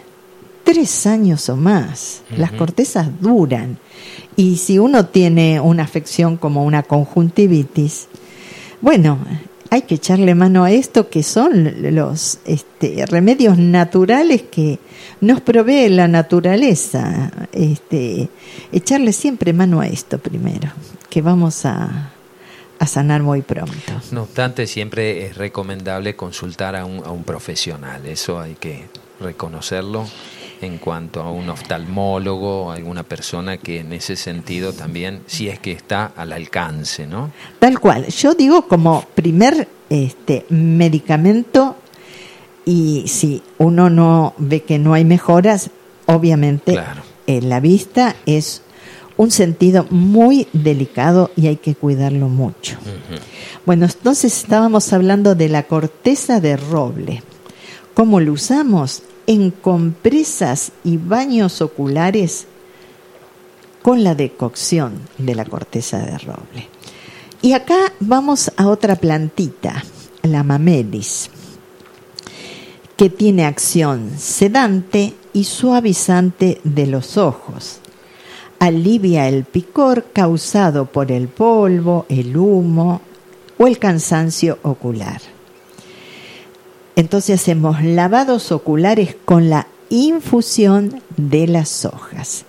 tres 0.63 1.05
años 1.05 1.47
o 1.49 1.55
más. 1.57 2.21
Las 2.38 2.51
cortezas 2.53 3.07
duran. 3.21 3.77
Y 4.36 4.55
si 4.57 4.79
uno 4.79 5.05
tiene 5.05 5.59
una 5.59 5.83
afección 5.83 6.38
como 6.38 6.63
una 6.65 6.81
conjuntivitis, 6.83 8.07
bueno, 8.81 9.19
hay 9.73 9.81
que 9.81 9.95
echarle 9.95 10.36
mano 10.36 10.63
a 10.63 10.71
esto 10.71 11.09
que 11.09 11.23
son 11.23 11.95
los 11.95 12.38
este, 12.45 13.07
remedios 13.07 13.57
naturales 13.57 14.43
que 14.43 14.77
nos 15.19 15.41
provee 15.41 15.89
la 15.89 16.07
naturaleza. 16.07 17.31
Este, 17.51 18.29
echarle 18.71 19.13
siempre 19.13 19.51
mano 19.51 19.81
a 19.81 19.88
esto 19.88 20.19
primero, 20.19 20.69
que 21.09 21.23
vamos 21.23 21.65
a, 21.65 22.12
a 22.77 22.86
sanar 22.86 23.23
muy 23.23 23.41
pronto. 23.41 23.73
No 24.12 24.21
obstante, 24.21 24.67
siempre 24.67 25.25
es 25.25 25.38
recomendable 25.38 26.15
consultar 26.15 26.75
a 26.75 26.86
un, 26.86 27.03
a 27.03 27.09
un 27.09 27.23
profesional, 27.23 28.05
eso 28.05 28.39
hay 28.39 28.53
que 28.53 28.86
reconocerlo 29.19 30.05
en 30.63 30.78
cuanto 30.78 31.21
a 31.21 31.32
un 31.32 31.49
oftalmólogo, 31.49 32.71
alguna 32.71 33.04
persona 33.04 33.58
que 33.58 33.80
en 33.80 33.93
ese 33.93 34.15
sentido 34.15 34.73
también, 34.73 35.21
si 35.28 35.49
es 35.49 35.60
que 35.60 35.71
está 35.71 36.12
al 36.15 36.32
alcance, 36.34 37.06
¿no? 37.06 37.32
Tal 37.60 37.80
cual. 37.80 38.08
Yo 38.08 38.34
digo 38.34 38.67
como 38.67 39.06
primer 39.15 39.67
este, 39.89 40.45
medicamento 40.49 41.76
y 42.65 43.06
si 43.08 43.43
uno 43.58 43.89
no 43.89 44.34
ve 44.38 44.63
que 44.63 44.80
no 44.80 44.93
hay 44.93 45.06
mejoras, 45.06 45.69
obviamente 46.06 46.73
Claro. 46.73 47.02
en 47.28 47.49
la 47.49 47.60
vista 47.60 48.15
es 48.26 48.62
un 49.17 49.30
sentido 49.32 49.86
muy 49.89 50.47
delicado 50.54 51.30
y 51.36 51.47
hay 51.47 51.58
que 51.58 51.76
cuidarlo 51.76 52.30
mucho. 52.30 52.78
Bueno, 53.65 53.86
entonces 53.86 54.36
estábamos 54.38 54.91
hablando 54.91 55.36
de 55.36 55.49
la 55.49 55.63
corteza 55.63 56.39
de 56.39 56.58
roble. 56.58 57.21
¿Cómo 57.93 58.19
lo 58.19 58.34
usamos? 58.34 59.04
En 59.25 59.51
compresas 59.51 60.71
y 60.83 60.97
baños 60.97 61.62
oculares 61.62 62.47
con 63.81 64.03
la 64.03 64.15
decocción 64.15 64.93
de 65.17 65.36
la 65.36 65.45
corteza 65.45 65.99
de 65.99 66.17
roble. 66.17 66.69
Y 67.41 67.53
acá 67.53 67.93
vamos 67.99 68.51
a 68.55 68.67
otra 68.67 68.95
plantita, 68.95 69.83
la 70.23 70.43
mamelis, 70.43 71.29
que 72.95 73.09
tiene 73.09 73.45
acción 73.45 74.12
sedante 74.17 75.13
y 75.33 75.43
suavizante 75.43 76.62
de 76.63 76.88
los 76.88 77.17
ojos. 77.17 77.79
alivia 78.59 79.27
el 79.27 79.43
picor 79.43 80.05
causado 80.13 80.86
por 80.86 81.12
el 81.12 81.27
polvo, 81.27 82.05
el 82.07 82.38
humo 82.38 83.01
o 83.57 83.67
el 83.67 83.77
cansancio 83.77 84.57
ocular. 84.63 85.19
Entonces 86.95 87.41
hacemos 87.41 87.84
lavados 87.84 88.51
oculares 88.51 89.15
con 89.25 89.49
la 89.49 89.67
infusión 89.89 91.01
de 91.17 91.47
las 91.47 91.86
hojas. 91.86 92.45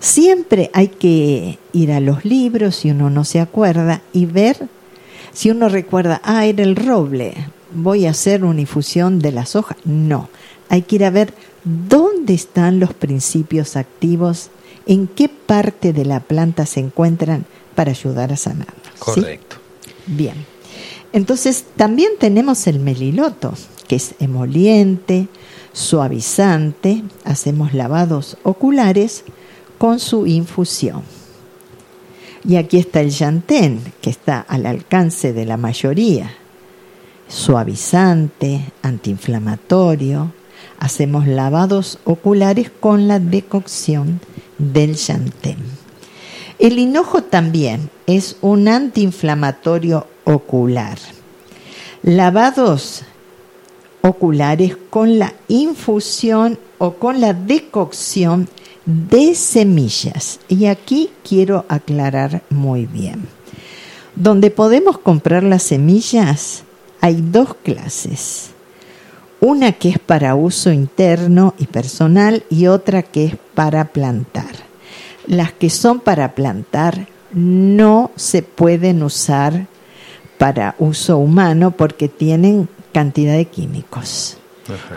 Siempre 0.00 0.70
hay 0.72 0.88
que 0.88 1.58
ir 1.72 1.92
a 1.92 2.00
los 2.00 2.24
libros 2.24 2.76
si 2.76 2.90
uno 2.90 3.10
no 3.10 3.24
se 3.24 3.40
acuerda 3.40 4.02
y 4.12 4.26
ver 4.26 4.68
si 5.32 5.50
uno 5.50 5.68
recuerda, 5.68 6.20
ah, 6.24 6.46
era 6.46 6.64
el 6.64 6.74
roble, 6.74 7.34
voy 7.72 8.06
a 8.06 8.10
hacer 8.10 8.44
una 8.44 8.60
infusión 8.60 9.20
de 9.20 9.30
las 9.30 9.54
hojas. 9.54 9.76
No, 9.84 10.28
hay 10.68 10.82
que 10.82 10.96
ir 10.96 11.04
a 11.04 11.10
ver 11.10 11.32
dónde 11.64 12.34
están 12.34 12.80
los 12.80 12.92
principios 12.94 13.76
activos, 13.76 14.50
en 14.86 15.06
qué 15.06 15.28
parte 15.28 15.92
de 15.92 16.04
la 16.04 16.20
planta 16.20 16.66
se 16.66 16.80
encuentran 16.80 17.44
para 17.74 17.90
ayudar 17.90 18.32
a 18.32 18.36
sanar. 18.36 18.74
Correcto. 18.98 19.56
Bien. 20.06 20.34
Entonces, 21.12 21.64
también 21.76 22.12
tenemos 22.18 22.66
el 22.66 22.80
meliloto, 22.80 23.54
que 23.88 23.96
es 23.96 24.14
emoliente, 24.20 25.28
suavizante, 25.72 27.02
hacemos 27.24 27.74
lavados 27.74 28.36
oculares 28.44 29.24
con 29.78 29.98
su 29.98 30.26
infusión. 30.26 31.02
Y 32.44 32.56
aquí 32.56 32.78
está 32.78 33.00
el 33.00 33.10
yantén, 33.10 33.80
que 34.00 34.10
está 34.10 34.40
al 34.40 34.66
alcance 34.66 35.32
de 35.32 35.44
la 35.44 35.56
mayoría. 35.56 36.30
Suavizante, 37.28 38.72
antiinflamatorio. 38.82 40.32
Hacemos 40.78 41.26
lavados 41.26 41.98
oculares 42.04 42.70
con 42.70 43.08
la 43.08 43.18
decocción 43.18 44.20
del 44.58 44.94
yantén. 44.94 45.58
El 46.58 46.78
hinojo 46.78 47.22
también 47.22 47.90
es 48.06 48.36
un 48.40 48.68
antiinflamatorio 48.68 50.06
ocular. 50.24 50.98
Lavados 52.02 53.02
oculares 54.08 54.76
con 54.90 55.18
la 55.18 55.34
infusión 55.48 56.58
o 56.78 56.94
con 56.94 57.20
la 57.20 57.32
decocción 57.34 58.48
de 58.86 59.34
semillas. 59.34 60.40
Y 60.48 60.66
aquí 60.66 61.10
quiero 61.22 61.64
aclarar 61.68 62.42
muy 62.50 62.86
bien. 62.86 63.28
Donde 64.14 64.50
podemos 64.50 64.98
comprar 64.98 65.42
las 65.44 65.62
semillas 65.62 66.64
hay 67.00 67.20
dos 67.20 67.54
clases. 67.62 68.50
Una 69.40 69.72
que 69.72 69.90
es 69.90 69.98
para 69.98 70.34
uso 70.34 70.72
interno 70.72 71.54
y 71.58 71.66
personal 71.66 72.44
y 72.50 72.66
otra 72.66 73.02
que 73.02 73.26
es 73.26 73.36
para 73.54 73.84
plantar. 73.84 74.50
Las 75.26 75.52
que 75.52 75.70
son 75.70 76.00
para 76.00 76.34
plantar 76.34 77.06
no 77.32 78.10
se 78.16 78.42
pueden 78.42 79.02
usar 79.02 79.66
para 80.38 80.74
uso 80.78 81.18
humano 81.18 81.72
porque 81.72 82.08
tienen 82.08 82.68
cantidad 82.98 83.36
de 83.36 83.44
químicos. 83.44 84.38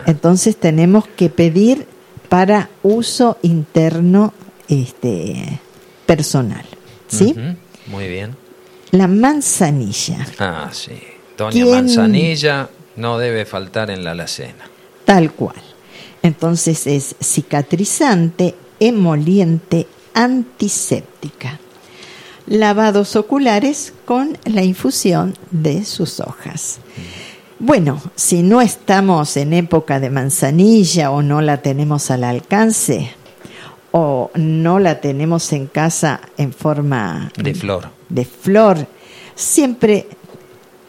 Entonces 0.07 0.57
tenemos 0.57 1.07
que 1.07 1.29
pedir 1.29 1.85
para 2.29 2.67
uso 2.81 3.37
interno 3.43 4.33
este, 4.67 5.59
personal. 6.07 6.65
¿Sí? 7.07 7.35
Muy 7.85 8.07
bien. 8.07 8.35
La 8.89 9.07
manzanilla. 9.07 10.25
Ah, 10.39 10.69
sí. 10.71 10.99
Doña 11.37 11.63
Manzanilla 11.63 12.69
no 12.95 13.19
debe 13.19 13.45
faltar 13.45 13.91
en 13.91 14.03
la 14.03 14.13
alacena. 14.13 14.65
Tal 15.05 15.31
cual. 15.31 15.61
Entonces 16.23 16.87
es 16.87 17.15
cicatrizante, 17.21 18.55
emoliente, 18.79 19.85
antiséptica. 20.15 21.59
Lavados 22.47 23.15
oculares 23.15 23.93
con 24.05 24.39
la 24.45 24.63
infusión 24.63 25.35
de 25.51 25.85
sus 25.85 26.19
hojas. 26.19 26.79
Bueno, 27.63 28.01
si 28.15 28.41
no 28.41 28.59
estamos 28.59 29.37
en 29.37 29.53
época 29.53 29.99
de 29.99 30.09
manzanilla 30.09 31.11
o 31.11 31.21
no 31.21 31.41
la 31.41 31.61
tenemos 31.61 32.09
al 32.09 32.23
alcance 32.23 33.11
o 33.91 34.31
no 34.33 34.79
la 34.79 34.99
tenemos 34.99 35.53
en 35.53 35.67
casa 35.67 36.21
en 36.37 36.53
forma 36.53 37.31
de 37.37 37.53
flor, 37.53 37.89
de 38.09 38.25
flor, 38.25 38.87
siempre 39.35 40.07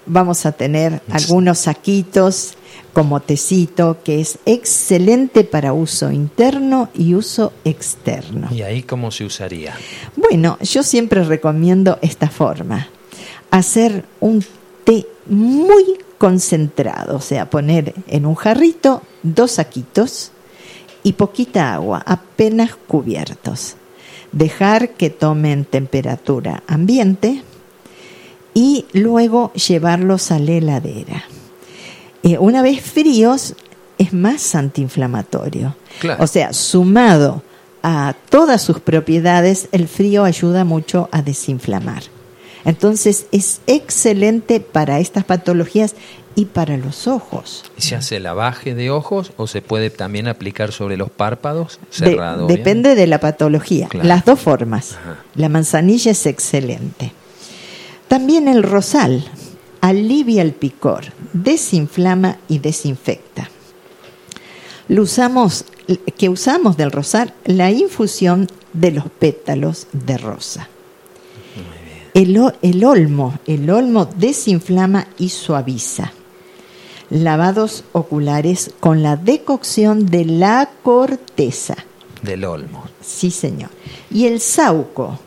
vamos 0.06 0.46
a 0.46 0.52
tener 0.52 1.02
algunos 1.10 1.58
saquitos 1.58 2.54
como 2.94 3.20
tecito 3.20 3.98
que 4.02 4.22
es 4.22 4.38
excelente 4.46 5.44
para 5.44 5.74
uso 5.74 6.10
interno 6.10 6.88
y 6.94 7.14
uso 7.14 7.52
externo. 7.66 8.48
¿Y 8.50 8.62
ahí 8.62 8.82
cómo 8.82 9.10
se 9.10 9.26
usaría? 9.26 9.74
Bueno, 10.16 10.56
yo 10.62 10.82
siempre 10.82 11.22
recomiendo 11.22 11.98
esta 12.00 12.30
forma. 12.30 12.88
Hacer 13.50 14.06
un 14.20 14.42
té 14.84 15.06
muy 15.26 15.98
concentrado, 16.22 17.16
o 17.16 17.20
sea, 17.20 17.50
poner 17.50 17.94
en 18.06 18.26
un 18.26 18.36
jarrito 18.36 19.02
dos 19.24 19.50
saquitos 19.50 20.30
y 21.02 21.14
poquita 21.14 21.74
agua, 21.74 22.00
apenas 22.06 22.76
cubiertos. 22.76 23.74
Dejar 24.30 24.90
que 24.90 25.10
tomen 25.10 25.64
temperatura 25.64 26.62
ambiente 26.68 27.42
y 28.54 28.84
luego 28.92 29.52
llevarlos 29.54 30.30
a 30.30 30.38
la 30.38 30.52
heladera. 30.52 31.24
Eh, 32.22 32.38
una 32.38 32.62
vez 32.62 32.80
fríos 32.82 33.56
es 33.98 34.12
más 34.12 34.54
antiinflamatorio. 34.54 35.74
O 36.20 36.28
sea, 36.28 36.52
sumado 36.52 37.42
a 37.82 38.14
todas 38.30 38.62
sus 38.62 38.78
propiedades, 38.78 39.68
el 39.72 39.88
frío 39.88 40.22
ayuda 40.22 40.64
mucho 40.64 41.08
a 41.10 41.20
desinflamar. 41.20 42.04
Entonces 42.64 43.26
es 43.32 43.60
excelente 43.66 44.60
para 44.60 45.00
estas 45.00 45.24
patologías 45.24 45.94
y 46.34 46.46
para 46.46 46.76
los 46.76 47.06
ojos. 47.08 47.64
¿Se 47.76 47.94
hace 47.94 48.20
lavaje 48.20 48.74
de 48.74 48.90
ojos 48.90 49.32
o 49.36 49.46
se 49.46 49.62
puede 49.62 49.90
también 49.90 50.28
aplicar 50.28 50.72
sobre 50.72 50.96
los 50.96 51.10
párpados 51.10 51.78
cerrado? 51.90 52.46
depende 52.46 52.94
de 52.94 53.06
la 53.06 53.20
patología. 53.20 53.88
Las 54.02 54.24
dos 54.24 54.40
formas. 54.40 54.96
La 55.34 55.48
manzanilla 55.48 56.12
es 56.12 56.26
excelente. 56.26 57.12
También 58.08 58.48
el 58.48 58.62
rosal 58.62 59.24
alivia 59.80 60.42
el 60.42 60.52
picor, 60.52 61.04
desinflama 61.32 62.38
y 62.48 62.58
desinfecta. 62.60 63.50
Lo 64.88 65.02
usamos, 65.02 65.64
que 66.16 66.28
usamos 66.28 66.76
del 66.76 66.92
rosal 66.92 67.34
la 67.44 67.70
infusión 67.70 68.48
de 68.72 68.92
los 68.92 69.04
pétalos 69.10 69.86
de 69.92 70.18
rosa. 70.18 70.68
El, 72.14 72.52
el, 72.60 72.84
olmo, 72.84 73.38
el 73.46 73.70
olmo 73.70 74.04
desinflama 74.04 75.08
y 75.18 75.30
suaviza. 75.30 76.12
Lavados 77.08 77.84
oculares 77.92 78.70
con 78.80 79.02
la 79.02 79.16
decocción 79.16 80.06
de 80.06 80.24
la 80.26 80.70
corteza. 80.82 81.76
Del 82.22 82.44
olmo. 82.44 82.84
Sí, 83.00 83.30
señor. 83.30 83.70
Y 84.10 84.26
el 84.26 84.40
sauco 84.40 85.18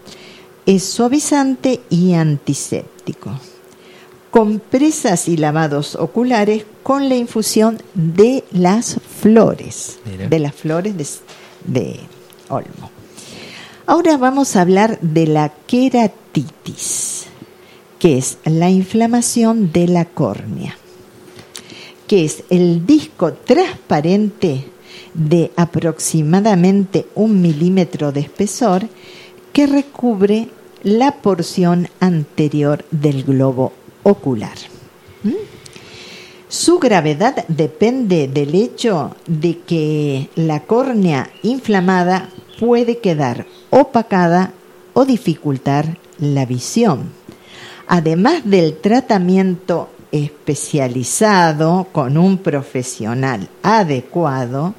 es 0.66 0.84
suavizante 0.84 1.82
y 1.90 2.14
antiséptico. 2.14 3.32
Compresas 4.30 5.28
y 5.28 5.38
lavados 5.38 5.96
oculares 5.96 6.66
con 6.84 7.10
la 7.10 7.16
infusión 7.16 7.82
de 7.94 8.44
las 8.52 8.98
flores, 9.22 10.00
de 10.30 10.40
las 10.40 10.54
flores 10.54 10.96
de, 10.98 11.06
de 11.66 12.00
olmo. 12.50 12.92
Ahora 13.88 14.18
vamos 14.18 14.56
a 14.56 14.62
hablar 14.62 15.00
de 15.02 15.28
la 15.28 15.50
que 18.00 18.18
es 18.18 18.38
la 18.46 18.70
inflamación 18.70 19.72
de 19.72 19.88
la 19.88 20.06
córnea, 20.06 20.78
que 22.08 22.26
es 22.26 22.44
el 22.50 22.86
disco 22.86 23.34
transparente 23.34 24.66
de 25.14 25.52
aproximadamente 25.56 27.08
un 27.16 27.42
milímetro 27.42 28.12
de 28.12 28.22
espesor 28.22 28.88
que 29.54 29.66
recubre 29.66 30.50
la 30.84 31.14
porción 31.14 31.88
anterior 32.00 32.86
del 32.92 33.24
globo 33.24 33.72
ocular. 34.04 34.58
¿Mm? 35.24 35.32
Su 36.48 36.80
gravedad 36.80 37.46
depende 37.48 38.28
del 38.28 38.54
hecho 38.54 39.16
de 39.26 39.60
que 39.60 40.30
la 40.36 40.62
córnea 40.62 41.32
inflamada 41.42 42.30
puede 42.60 43.00
quedar 43.00 43.48
opacada 43.72 44.54
o 44.94 45.06
dificultar 45.06 45.98
la 46.20 46.46
visión. 46.46 47.12
Además 47.88 48.42
del 48.46 48.78
tratamiento 48.78 49.90
especializado 50.12 51.88
con 51.92 52.18
un 52.18 52.38
profesional 52.38 53.50
adecuado, 53.64 54.74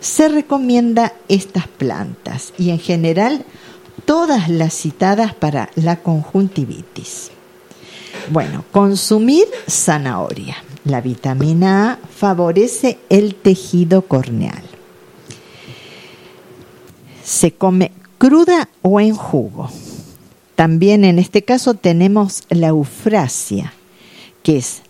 se 0.00 0.28
recomienda 0.28 1.12
estas 1.28 1.68
plantas 1.68 2.52
y 2.56 2.70
en 2.70 2.78
general 2.78 3.44
todas 4.04 4.48
las 4.48 4.74
citadas 4.74 5.34
para 5.34 5.70
la 5.74 5.96
conjuntivitis. 5.96 7.30
Bueno, 8.30 8.64
consumir 8.72 9.44
zanahoria. 9.68 10.56
La 10.84 11.00
vitamina 11.00 11.92
A 11.92 11.98
favorece 12.08 12.98
el 13.08 13.34
tejido 13.34 14.02
corneal 14.02 14.62
se 17.26 17.52
come 17.52 17.90
cruda 18.18 18.68
o 18.82 19.00
en 19.00 19.14
jugo. 19.14 19.68
También 20.56 21.04
en 21.04 21.18
este 21.18 21.42
caso 21.42 21.74
tenemos 21.74 22.44
la 22.48 22.68
eufrasia, 22.68 23.74
que 24.42 24.56
es 24.56 24.80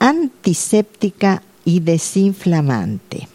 antiséptica 0.00 1.42
y 1.64 1.80
desinflamante, 1.80 3.28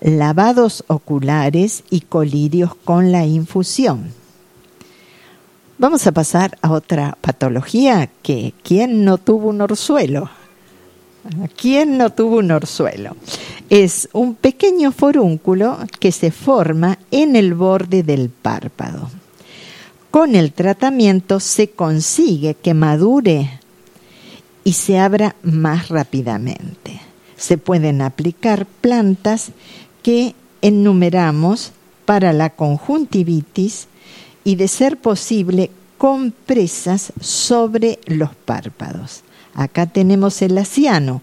lavados 0.00 0.82
oculares 0.88 1.84
y 1.90 2.00
colirios 2.00 2.74
con 2.74 3.12
la 3.12 3.26
infusión. 3.26 4.12
Vamos 5.76 6.06
a 6.06 6.12
pasar 6.12 6.58
a 6.62 6.72
otra 6.72 7.18
patología 7.20 8.08
que 8.22 8.54
¿quién 8.62 9.04
no 9.04 9.18
tuvo 9.18 9.50
un 9.50 9.60
orzuelo? 9.60 10.30
¿Quién 11.54 11.98
no 11.98 12.10
tuvo 12.10 12.38
un 12.38 12.50
orzuelo? 12.50 13.14
Es 13.68 14.08
un 14.14 14.34
pequeño 14.34 14.90
forúnculo 14.90 15.78
que 15.98 16.12
se 16.12 16.30
forma 16.30 16.98
en 17.10 17.36
el 17.36 17.52
borde 17.52 18.02
del 18.02 18.30
párpado. 18.30 19.10
Con 20.10 20.34
el 20.34 20.52
tratamiento 20.52 21.38
se 21.38 21.70
consigue 21.70 22.54
que 22.54 22.74
madure 22.74 23.60
y 24.64 24.72
se 24.72 24.98
abra 24.98 25.36
más 25.42 25.88
rápidamente. 25.88 27.00
Se 27.36 27.58
pueden 27.58 28.02
aplicar 28.02 28.66
plantas 28.66 29.52
que 30.02 30.34
enumeramos 30.62 31.70
para 32.06 32.32
la 32.32 32.50
conjuntivitis 32.50 33.86
y 34.42 34.56
de 34.56 34.66
ser 34.66 34.96
posible 34.96 35.70
compresas 35.96 37.12
sobre 37.20 38.00
los 38.06 38.34
párpados. 38.34 39.22
Acá 39.54 39.86
tenemos 39.86 40.42
el 40.42 40.58
asiano, 40.58 41.22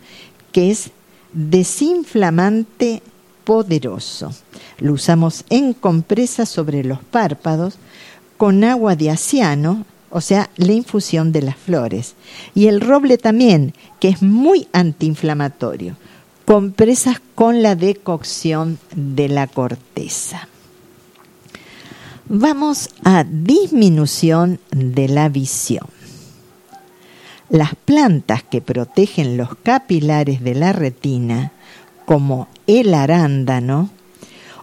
que 0.53 0.71
es 0.71 0.91
desinflamante 1.33 3.01
poderoso. 3.43 4.33
Lo 4.79 4.93
usamos 4.93 5.43
en 5.49 5.73
compresas 5.73 6.47
sobre 6.47 6.83
los 6.85 6.99
párpados 6.99 7.77
con 8.38 8.63
agua 8.63 8.95
de 8.95 9.09
asiano, 9.09 9.85
o 10.09 10.21
sea, 10.21 10.49
la 10.55 10.71
infusión 10.71 11.31
de 11.31 11.41
las 11.41 11.57
flores. 11.57 12.15
Y 12.55 12.67
el 12.67 12.81
roble 12.81 13.17
también, 13.17 13.73
que 13.99 14.09
es 14.09 14.21
muy 14.21 14.67
antiinflamatorio. 14.71 15.97
Compresas 16.45 17.21
con 17.35 17.61
la 17.61 17.75
decocción 17.75 18.79
de 18.95 19.27
la 19.27 19.47
corteza. 19.47 20.47
Vamos 22.29 22.89
a 23.03 23.23
disminución 23.23 24.59
de 24.71 25.09
la 25.09 25.29
visión. 25.29 25.88
Las 27.49 27.75
plantas 27.75 28.43
que 28.43 28.61
protegen 28.61 29.38
los 29.38 29.55
capilares 29.55 30.41
de 30.41 30.55
la 30.55 30.73
retina, 30.73 31.53
como 32.05 32.47
el 32.67 32.93
arándano, 32.93 33.89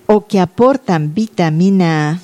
o 0.07 0.27
que 0.27 0.41
aportan 0.41 1.15
vitamina 1.15 2.11
A, 2.11 2.21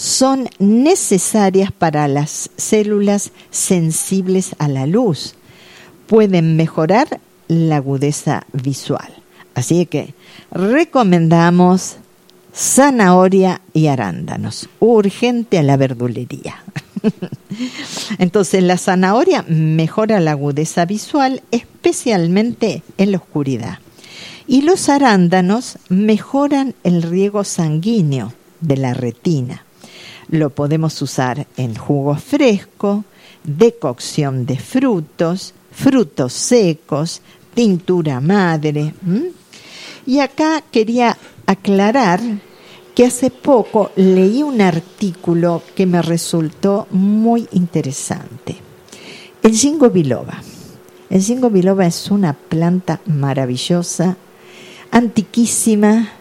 son 0.00 0.48
necesarias 0.58 1.72
para 1.72 2.08
las 2.08 2.48
células 2.56 3.32
sensibles 3.50 4.56
a 4.58 4.66
la 4.66 4.86
luz. 4.86 5.34
Pueden 6.06 6.56
mejorar 6.56 7.20
la 7.48 7.76
agudeza 7.76 8.46
visual. 8.54 9.12
Así 9.54 9.84
que 9.84 10.14
recomendamos 10.52 11.96
zanahoria 12.54 13.60
y 13.74 13.88
arándanos. 13.88 14.70
Urgente 14.78 15.58
a 15.58 15.62
la 15.62 15.76
verdulería. 15.76 16.64
Entonces 18.18 18.62
la 18.62 18.78
zanahoria 18.78 19.44
mejora 19.48 20.18
la 20.18 20.30
agudeza 20.30 20.86
visual, 20.86 21.42
especialmente 21.50 22.82
en 22.96 23.12
la 23.12 23.18
oscuridad. 23.18 23.80
Y 24.46 24.62
los 24.62 24.88
arándanos 24.88 25.76
mejoran 25.90 26.74
el 26.84 27.02
riego 27.02 27.44
sanguíneo 27.44 28.32
de 28.62 28.78
la 28.78 28.94
retina. 28.94 29.66
Lo 30.30 30.50
podemos 30.50 31.00
usar 31.02 31.46
en 31.56 31.74
jugo 31.74 32.14
fresco, 32.14 33.04
decocción 33.42 34.46
de 34.46 34.56
frutos, 34.58 35.54
frutos 35.72 36.32
secos, 36.32 37.20
tintura 37.54 38.20
madre. 38.20 38.94
Y 40.06 40.20
acá 40.20 40.62
quería 40.70 41.16
aclarar 41.46 42.20
que 42.94 43.06
hace 43.06 43.30
poco 43.30 43.90
leí 43.96 44.42
un 44.42 44.60
artículo 44.60 45.62
que 45.74 45.86
me 45.86 46.02
resultó 46.02 46.86
muy 46.90 47.48
interesante. 47.52 48.56
El 49.42 49.54
jingo 49.54 49.90
biloba. 49.90 50.42
El 51.08 51.22
jingo 51.22 51.50
biloba 51.50 51.86
es 51.86 52.10
una 52.10 52.34
planta 52.34 53.00
maravillosa, 53.06 54.16
antiquísima. 54.90 56.12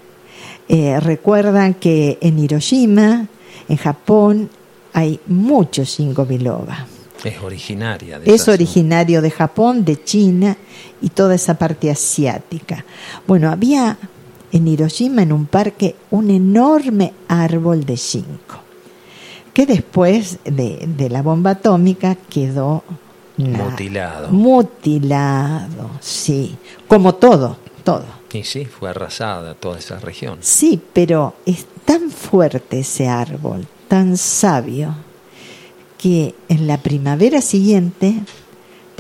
Eh, 0.68 1.00
recuerdan 1.00 1.74
que 1.76 2.18
en 2.22 2.40
Hiroshima, 2.40 3.28
en 3.70 3.78
Japón, 3.78 4.50
hay 4.94 5.20
mucho 5.28 5.86
jingo 5.86 6.26
biloba. 6.26 6.88
Es 7.24 7.42
originaria 7.42 8.20
de 8.20 8.34
Es 8.34 8.48
originario 8.48 9.22
de 9.22 9.30
Japón, 9.30 9.86
de 9.86 10.04
China 10.04 10.58
y 11.02 11.10
toda 11.10 11.36
esa 11.36 11.58
parte 11.58 11.92
asiática. 11.92 12.86
Bueno, 13.28 13.52
había 13.52 13.98
en 14.52 14.68
Hiroshima, 14.68 15.22
en 15.22 15.32
un 15.32 15.46
parque, 15.46 15.96
un 16.10 16.32
enorme 16.32 17.14
árbol 17.28 17.86
de 17.86 17.98
ginkgo, 17.98 18.60
que 19.54 19.66
después 19.66 20.40
de, 20.44 21.08
la 21.10 21.22
bomba 21.22 21.52
atómica 21.52 22.16
quedó 22.16 22.84
mutilado. 23.38 24.30
Mutilado, 24.30 25.92
sí, 26.00 26.58
como 26.88 27.16
todo, 27.16 27.58
todo. 27.84 28.19
Y 28.34 28.44
sí, 28.44 28.66
fue 28.66 28.90
arrasada 28.90 29.56
toda 29.56 29.80
esa 29.80 30.00
región. 30.00 30.40
Sí, 30.42 30.82
pero 30.94 31.36
es 31.46 31.66
tan 31.86 32.12
fuerte 32.12 32.80
ese 32.80 33.08
árbol, 33.08 33.66
tan 33.88 34.18
sabio, 34.18 34.96
que 35.98 36.36
en 36.48 36.68
la 36.68 36.78
primavera 36.78 37.42
siguiente 37.42 38.16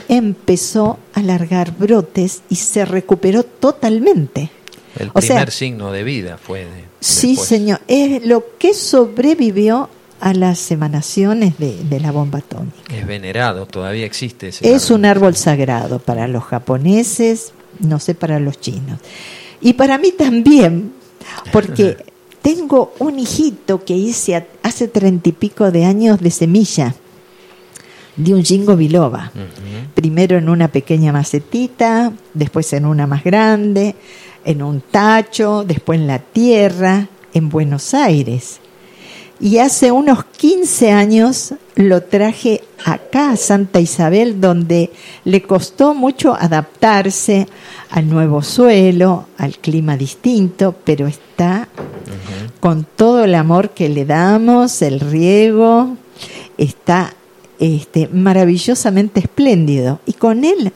empezó 0.07 0.99
a 1.13 1.21
largar 1.21 1.77
brotes 1.77 2.41
y 2.49 2.55
se 2.55 2.85
recuperó 2.85 3.43
totalmente. 3.43 4.49
El 4.97 5.11
primer 5.11 5.51
signo 5.51 5.91
de 5.91 6.03
vida 6.03 6.37
fue. 6.37 6.65
De, 6.65 6.85
sí, 6.99 7.35
señor. 7.35 7.79
Es 7.87 8.25
lo 8.25 8.57
que 8.57 8.73
sobrevivió 8.73 9.89
a 10.19 10.33
las 10.33 10.71
emanaciones 10.71 11.53
de, 11.57 11.99
la 11.99 12.11
bomba 12.11 12.39
atómica. 12.39 12.77
Es 12.93 13.07
venerado, 13.07 13.65
todavía 13.65 14.05
existe 14.05 14.49
ese 14.49 14.73
Es 14.73 14.91
un 14.91 15.05
árbol 15.05 15.35
sagrado 15.35 15.99
para 15.99 16.27
los 16.27 16.43
japoneses, 16.43 17.53
no 17.79 17.99
sé 17.99 18.15
para 18.15 18.39
los 18.39 18.59
chinos. 18.59 18.99
Y 19.61 19.73
para 19.73 19.97
mí 19.97 20.11
también, 20.11 20.93
porque 21.51 21.97
tengo 22.41 22.93
un 22.99 23.19
hijito 23.19 23.83
que 23.83 23.95
hice 23.95 24.47
hace 24.63 24.87
treinta 24.87 25.29
y 25.29 25.33
pico 25.33 25.71
de 25.71 25.85
años 25.85 26.19
de 26.19 26.31
semilla 26.31 26.95
de 28.15 28.33
un 28.33 28.43
jingo 28.43 28.75
biloba. 28.75 29.31
Primero 29.93 30.37
en 30.37 30.49
una 30.49 30.69
pequeña 30.69 31.11
macetita, 31.11 32.13
después 32.33 32.71
en 32.73 32.85
una 32.85 33.07
más 33.07 33.23
grande 33.23 33.95
en 34.45 34.61
un 34.61 34.81
tacho, 34.81 35.63
después 35.63 35.99
en 35.99 36.07
la 36.07 36.19
tierra, 36.19 37.07
en 37.33 37.49
Buenos 37.49 37.93
Aires. 37.93 38.59
Y 39.41 39.59
hace 39.59 39.91
unos 39.91 40.25
15 40.25 40.91
años 40.91 41.53
lo 41.75 42.03
traje 42.03 42.61
acá 42.85 43.31
a 43.31 43.37
Santa 43.37 43.79
Isabel, 43.79 44.41
donde 44.41 44.91
le 45.23 45.41
costó 45.41 45.93
mucho 45.93 46.35
adaptarse 46.35 47.47
al 47.89 48.09
nuevo 48.09 48.41
suelo, 48.41 49.27
al 49.37 49.57
clima 49.57 49.95
distinto, 49.95 50.75
pero 50.83 51.07
está 51.07 51.69
con 52.59 52.85
todo 52.95 53.23
el 53.23 53.35
amor 53.35 53.69
que 53.69 53.87
le 53.87 54.05
damos, 54.05 54.81
el 54.81 54.99
riego, 54.99 55.95
está 56.57 57.13
este, 57.59 58.09
maravillosamente 58.09 59.21
espléndido. 59.21 60.01
Y 60.05 60.13
con 60.13 60.43
él 60.43 60.73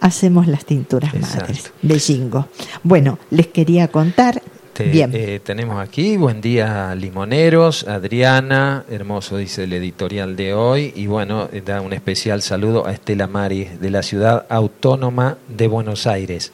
hacemos 0.00 0.46
las 0.48 0.64
tinturas 0.66 1.14
madres 1.14 1.72
de 1.80 1.98
Jingo. 1.98 2.48
Bueno, 2.82 3.18
les 3.30 3.46
quería 3.46 3.88
contar. 3.88 4.42
Bien. 4.78 5.10
Eh, 5.12 5.38
tenemos 5.44 5.78
aquí, 5.78 6.16
buen 6.16 6.40
día 6.40 6.94
limoneros, 6.94 7.86
Adriana, 7.86 8.84
hermoso 8.90 9.36
dice 9.36 9.64
el 9.64 9.72
editorial 9.74 10.34
de 10.34 10.54
hoy, 10.54 10.92
y 10.96 11.06
bueno, 11.06 11.48
da 11.66 11.82
un 11.82 11.92
especial 11.92 12.40
saludo 12.40 12.86
a 12.86 12.92
Estela 12.92 13.26
Mari 13.26 13.64
de 13.64 13.90
la 13.90 14.02
ciudad 14.02 14.46
autónoma 14.48 15.36
de 15.46 15.68
Buenos 15.68 16.06
Aires. 16.06 16.52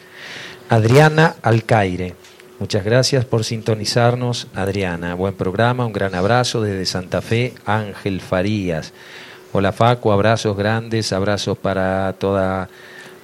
Adriana 0.68 1.36
Alcaire, 1.42 2.16
muchas 2.58 2.84
gracias 2.84 3.24
por 3.24 3.44
sintonizarnos, 3.44 4.48
Adriana. 4.52 5.14
Buen 5.14 5.34
programa, 5.34 5.86
un 5.86 5.92
gran 5.92 6.16
abrazo 6.16 6.60
desde 6.60 6.86
Santa 6.86 7.22
Fe, 7.22 7.54
Ángel 7.66 8.20
Farías. 8.20 8.92
Hola 9.52 9.70
Facu, 9.70 10.10
abrazos 10.10 10.56
grandes, 10.56 11.12
abrazos 11.12 11.56
para 11.56 12.12
toda 12.18 12.68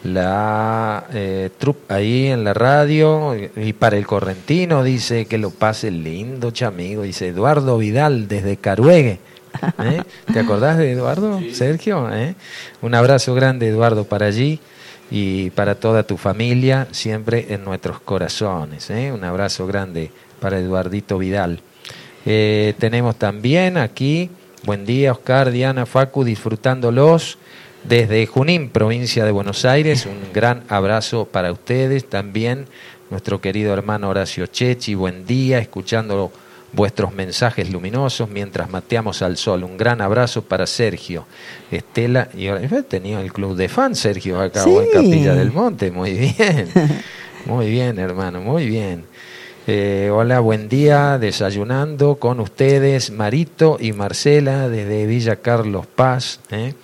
la 0.04 1.06
eh, 1.12 1.50
trup 1.58 1.90
ahí 1.90 2.26
en 2.26 2.44
la 2.44 2.52
radio 2.52 3.34
y 3.34 3.72
para 3.72 3.96
el 3.96 4.06
correntino 4.06 4.84
dice 4.84 5.24
que 5.24 5.38
lo 5.38 5.50
pase 5.50 5.90
lindo 5.90 6.50
chamigo 6.50 7.02
dice 7.02 7.28
Eduardo 7.28 7.78
Vidal 7.78 8.28
desde 8.28 8.58
Caruegue 8.58 9.18
¿eh? 9.82 10.02
¿te 10.30 10.40
acordás 10.40 10.76
de 10.76 10.92
Eduardo 10.92 11.40
Sergio? 11.52 12.12
¿Eh? 12.12 12.34
un 12.82 12.94
abrazo 12.94 13.34
grande 13.34 13.68
Eduardo 13.68 14.04
para 14.04 14.26
allí 14.26 14.60
y 15.10 15.48
para 15.50 15.74
toda 15.74 16.02
tu 16.02 16.18
familia 16.18 16.86
siempre 16.90 17.46
en 17.48 17.64
nuestros 17.64 17.98
corazones 18.00 18.90
un 18.90 19.24
abrazo 19.24 19.66
grande 19.66 20.10
para 20.38 20.58
Eduardito 20.58 21.18
Vidal 21.18 21.60
Eh, 22.26 22.72
tenemos 22.78 23.16
también 23.16 23.76
aquí, 23.76 24.30
buen 24.64 24.86
día 24.86 25.12
Oscar, 25.12 25.50
Diana, 25.50 25.84
Facu, 25.84 26.24
disfrutándolos 26.24 27.36
desde 27.84 28.26
Junín, 28.26 28.70
provincia 28.70 29.24
de 29.24 29.30
Buenos 29.30 29.64
Aires. 29.64 30.06
Un 30.06 30.32
gran 30.32 30.64
abrazo 30.68 31.26
para 31.26 31.52
ustedes. 31.52 32.08
También 32.08 32.66
nuestro 33.10 33.40
querido 33.40 33.72
hermano 33.72 34.08
Horacio 34.08 34.46
Chechi, 34.46 34.94
buen 34.94 35.26
día, 35.26 35.58
escuchando 35.58 36.32
vuestros 36.72 37.12
mensajes 37.12 37.70
luminosos 37.70 38.28
mientras 38.28 38.70
mateamos 38.70 39.22
al 39.22 39.36
sol. 39.36 39.64
Un 39.64 39.76
gran 39.76 40.00
abrazo 40.00 40.42
para 40.42 40.66
Sergio, 40.66 41.26
Estela 41.70 42.28
y 42.34 42.48
tenía 42.88 43.20
el 43.20 43.32
club 43.32 43.54
de 43.56 43.68
fans 43.68 43.98
Sergio 43.98 44.40
acá 44.40 44.64
en 44.64 44.90
Capilla 44.90 45.34
del 45.34 45.52
Monte. 45.52 45.90
Muy 45.90 46.12
bien, 46.12 46.68
muy 47.46 47.70
bien 47.70 47.98
hermano, 47.98 48.40
muy 48.40 48.66
bien. 48.66 49.04
Eh, 49.66 50.10
hola, 50.12 50.40
buen 50.40 50.68
día, 50.68 51.16
desayunando 51.18 52.16
con 52.16 52.38
ustedes, 52.40 53.10
Marito 53.10 53.78
y 53.80 53.92
Marcela 53.92 54.68
desde 54.68 55.06
Villa 55.06 55.36
Carlos 55.36 55.86
Paz. 55.86 56.40
¿eh? 56.50 56.74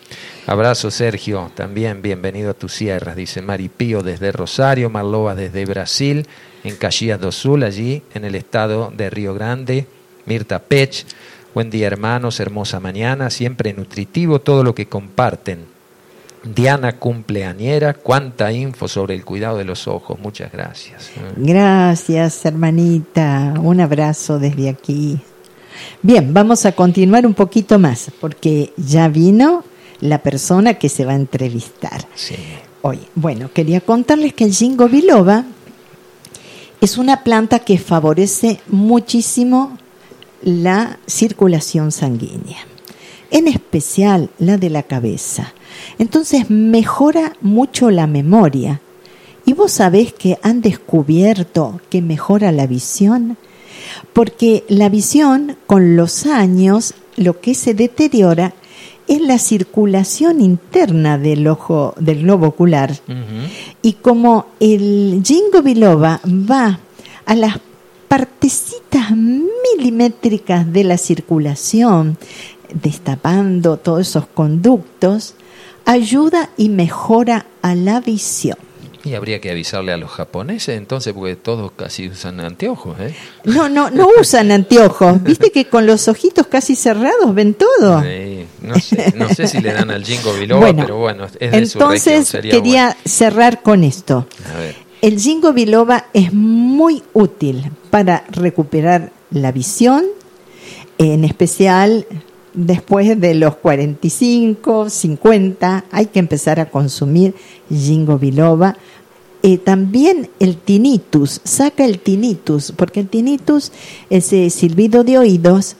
Abrazo, 0.51 0.91
Sergio, 0.91 1.49
también 1.55 2.03
bienvenido 2.03 2.51
a 2.51 2.55
tus 2.55 2.73
sierras, 2.73 3.15
dice 3.15 3.41
Maripío 3.41 4.03
desde 4.03 4.33
Rosario, 4.33 4.91
Marloba 4.91 5.37
desde 5.37 5.65
Brasil, 5.65 6.27
en 6.65 6.75
Caxias 6.75 7.21
do 7.21 7.31
Sul, 7.31 7.63
allí 7.63 8.03
en 8.15 8.25
el 8.25 8.35
estado 8.35 8.93
de 8.93 9.11
Río 9.11 9.33
Grande, 9.33 9.87
Mirta 10.27 10.59
Pech. 10.59 11.07
Buen 11.55 11.71
día, 11.71 11.87
hermanos, 11.87 12.41
hermosa 12.41 12.81
mañana, 12.81 13.31
siempre 13.31 13.73
nutritivo 13.73 14.41
todo 14.41 14.65
lo 14.65 14.75
que 14.75 14.87
comparten 14.87 15.67
Diana 16.43 16.97
cumpleañera, 16.97 17.95
cuánta 17.95 18.51
info 18.51 18.89
sobre 18.89 19.15
el 19.15 19.25
cuidado 19.25 19.57
de 19.57 19.65
los 19.65 19.87
ojos. 19.87 20.19
Muchas 20.19 20.51
gracias. 20.51 21.13
Gracias, 21.37 22.45
hermanita. 22.45 23.55
Un 23.63 23.81
abrazo 23.81 24.41
desde 24.41 24.69
aquí. 24.69 25.21
Bien, 26.03 26.35
vamos 26.35 26.67
a 26.67 26.73
continuar 26.73 27.25
un 27.25 27.35
poquito 27.35 27.79
más, 27.79 28.11
porque 28.21 28.73
ya 28.77 29.07
vino 29.07 29.63
la 30.01 30.23
persona 30.23 30.75
que 30.75 30.89
se 30.89 31.05
va 31.05 31.13
a 31.13 31.17
entrevistar. 31.17 32.07
Sí. 32.15 32.37
Hoy, 32.83 33.01
bueno, 33.15 33.51
quería 33.53 33.81
contarles 33.81 34.35
que 34.35 34.45
el 34.45 34.53
ginkgo 34.53 34.89
biloba 34.89 35.45
es 36.81 36.97
una 36.97 37.23
planta 37.25 37.59
que 37.59 37.79
favorece 37.79 38.61
muchísimo 38.69 39.77
la 40.43 40.99
circulación 41.07 41.93
sanguínea, 41.93 42.59
en 43.31 43.49
especial 43.49 44.31
la 44.39 44.57
de 44.57 44.71
la 44.71 44.83
cabeza 44.83 45.53
entonces 45.99 46.51
mejora 46.51 47.35
mucho 47.41 47.91
la 47.91 48.07
memoria. 48.07 48.81
¿Y 49.45 49.53
vos 49.53 49.73
sabés 49.73 50.13
que 50.13 50.39
han 50.43 50.61
descubierto 50.61 51.81
que 51.91 52.03
mejora 52.03 52.53
la 52.53 52.67
visión? 52.67 53.37
Porque 54.13 54.65
la 54.69 54.89
visión, 54.89 55.57
con 55.67 55.97
los 55.97 56.27
años, 56.27 56.95
lo 57.17 57.41
que 57.41 57.55
se 57.55 57.75
deteriora 57.75 58.55
es 59.11 59.21
la 59.21 59.39
circulación 59.41 60.41
interna 60.41 61.19
del 61.19 61.49
ojo, 61.49 61.95
del 61.99 62.23
globo 62.23 62.47
ocular. 62.47 62.97
Y 63.83 63.95
como 63.95 64.47
el 64.61 65.21
jingo 65.25 65.63
biloba 65.63 66.21
va 66.25 66.79
a 67.27 67.35
las 67.35 67.59
partecitas 68.07 69.11
milimétricas 69.11 70.73
de 70.73 70.85
la 70.85 70.97
circulación, 70.97 72.19
destapando 72.73 73.79
todos 73.79 74.07
esos 74.07 74.27
conductos, 74.27 75.35
ayuda 75.87 76.51
y 76.57 76.69
mejora 76.69 77.47
a 77.63 77.75
la 77.75 77.99
visión. 77.99 78.70
Y 79.03 79.15
habría 79.15 79.41
que 79.41 79.51
avisarle 79.51 79.93
a 79.93 79.97
los 79.97 80.11
japoneses 80.11 80.77
entonces, 80.77 81.15
porque 81.15 81.37
todos 81.37 81.73
casi 81.73 82.09
usan 82.09 82.39
anteojos, 82.41 83.01
¿eh? 83.01 83.15
No, 83.45 83.69
no, 83.69 83.91
no 83.91 84.09
usan 84.21 84.53
anteojos. 84.53 85.23
Viste 85.23 85.51
que 85.51 85.67
con 85.67 85.87
los 85.87 86.07
ojitos 86.09 86.47
casi 86.49 86.77
cerrados 86.77 87.35
ven 87.35 87.55
todo. 87.55 88.03
no, 88.61 88.79
sé, 88.79 89.15
no 89.17 89.29
sé 89.31 89.47
si 89.47 89.61
le 89.61 89.73
dan 89.73 89.91
al 89.91 90.05
jingo 90.05 90.35
biloba, 90.35 90.73
pero 90.77 90.99
bueno, 90.99 91.25
es 91.25 91.51
de 91.53 91.59
entonces 91.59 92.29
su 92.29 92.41
quería 92.41 92.97
cerrar 93.05 93.63
con 93.63 93.85
esto. 93.85 94.27
El 95.01 95.19
jingo 95.19 95.55
biloba 95.55 96.07
es 96.13 96.33
muy 96.35 97.03
útil 97.15 97.71
para 97.89 98.25
recuperar 98.31 99.13
la 99.31 99.51
visión, 99.51 100.05
en 100.99 101.25
especial 101.25 102.07
después 102.55 103.21
de 103.21 103.35
los 103.35 103.57
45, 103.57 104.91
50, 104.91 105.85
hay 105.91 106.07
que 106.07 106.19
empezar 106.19 106.61
a 106.61 106.71
consumir 106.71 107.35
ginkgo 107.69 108.19
biloba. 108.19 108.77
Eh, 109.43 109.57
también 109.59 110.29
el 110.39 110.57
tinnitus, 110.57 111.41
saca 111.45 111.85
el 111.85 111.99
tinnitus, 111.99 112.73
porque 112.73 113.01
el 113.01 113.09
tinnitus, 113.09 113.73
ese 114.11 114.51
silbido 114.51 115.03
de 115.03 115.19
oídos, 115.19 115.77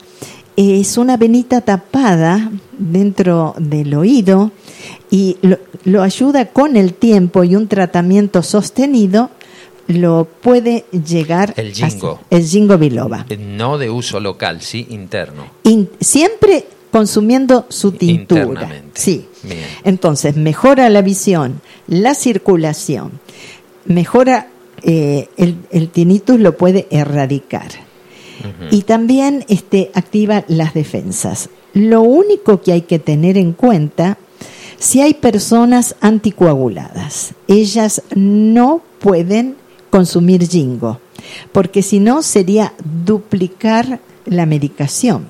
es 0.55 0.97
una 0.97 1.17
venita 1.17 1.61
tapada 1.61 2.51
dentro 2.77 3.55
del 3.57 3.93
oído 3.93 4.51
y 5.09 5.37
lo, 5.85 6.01
ayuda 6.01 6.45
con 6.45 6.75
el 6.75 6.93
tiempo 6.93 7.43
y 7.43 7.55
un 7.55 7.67
tratamiento 7.67 8.43
sostenido 8.43 9.29
lo 9.87 10.25
puede 10.25 10.85
llegar 10.91 11.53
el 11.57 11.73
jingo. 11.73 12.19
el 12.29 12.45
jingo 12.45 12.77
biloba. 12.77 13.25
Eh, 13.29 13.37
no 13.37 13.77
de 13.77 13.89
uso 13.89 14.19
local, 14.19 14.61
sí 14.61 14.87
interno. 14.89 15.45
siempre 15.99 16.65
consumiendo 16.91 17.65
su 17.69 17.93
tintura. 17.93 18.69
Sí. 18.93 19.27
Entonces, 19.83 20.35
mejora 20.35 20.89
la 20.89 21.01
visión, 21.01 21.61
la 21.87 22.13
circulación, 22.13 23.19
mejora 23.85 24.49
eh, 24.83 25.29
el, 25.37 25.55
el, 25.71 25.89
tinnitus 25.89 26.39
lo 26.39 26.57
puede 26.57 26.87
erradicar. 26.91 27.69
Y 28.71 28.81
también 28.81 29.45
este, 29.49 29.91
activa 29.93 30.43
las 30.47 30.73
defensas. 30.73 31.49
Lo 31.73 32.01
único 32.01 32.61
que 32.61 32.71
hay 32.71 32.81
que 32.81 32.97
tener 32.97 33.37
en 33.37 33.53
cuenta, 33.53 34.17
si 34.79 34.99
hay 34.99 35.13
personas 35.13 35.95
anticoaguladas, 36.01 37.35
ellas 37.47 38.01
no 38.15 38.81
pueden 38.99 39.57
consumir 39.91 40.47
jingo, 40.47 40.99
porque 41.51 41.83
si 41.83 41.99
no 41.99 42.23
sería 42.23 42.73
duplicar 43.05 43.99
la 44.25 44.47
medicación. 44.47 45.27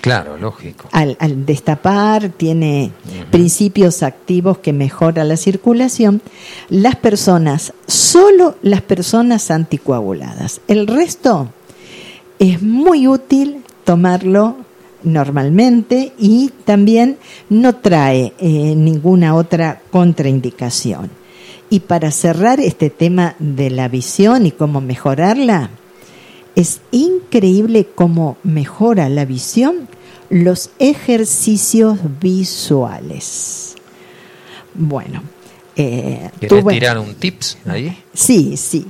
Claro, 0.00 0.36
lógico. 0.36 0.86
Al, 0.92 1.16
destapar 1.46 2.28
tiene 2.28 2.92
principios 3.30 4.02
activos 4.02 4.58
que 4.58 4.74
mejoran 4.74 5.28
la 5.28 5.38
circulación. 5.38 6.20
Las 6.68 6.96
personas, 6.96 7.72
solo 7.86 8.56
las 8.60 8.82
personas 8.82 9.50
anticoaguladas. 9.50 10.60
El 10.68 10.86
resto 10.86 11.48
es 12.38 12.60
muy 12.60 13.08
útil 13.08 13.64
tomarlo 13.84 14.56
normalmente 15.04 16.12
y 16.18 16.50
también 16.66 17.16
no 17.48 17.76
trae 17.76 18.34
eh, 18.38 18.74
ninguna 18.76 19.34
otra 19.34 19.80
contraindicación. 19.90 21.23
Y 21.70 21.80
para 21.80 22.10
cerrar 22.10 22.60
este 22.60 22.90
tema 22.90 23.34
de 23.38 23.70
la 23.70 23.88
visión 23.88 24.46
y 24.46 24.52
cómo 24.52 24.80
mejorarla, 24.80 25.70
es 26.54 26.80
increíble 26.92 27.88
cómo 27.94 28.36
mejora 28.42 29.08
la 29.08 29.24
visión 29.24 29.88
los 30.30 30.70
ejercicios 30.78 31.98
visuales. 32.20 33.74
Bueno. 34.74 35.22
Eh, 35.76 36.30
¿Quieres 36.38 36.64
tirar 36.66 36.98
un 36.98 37.16
tips 37.16 37.58
ahí? 37.66 38.00
Sí, 38.12 38.56
sí. 38.56 38.86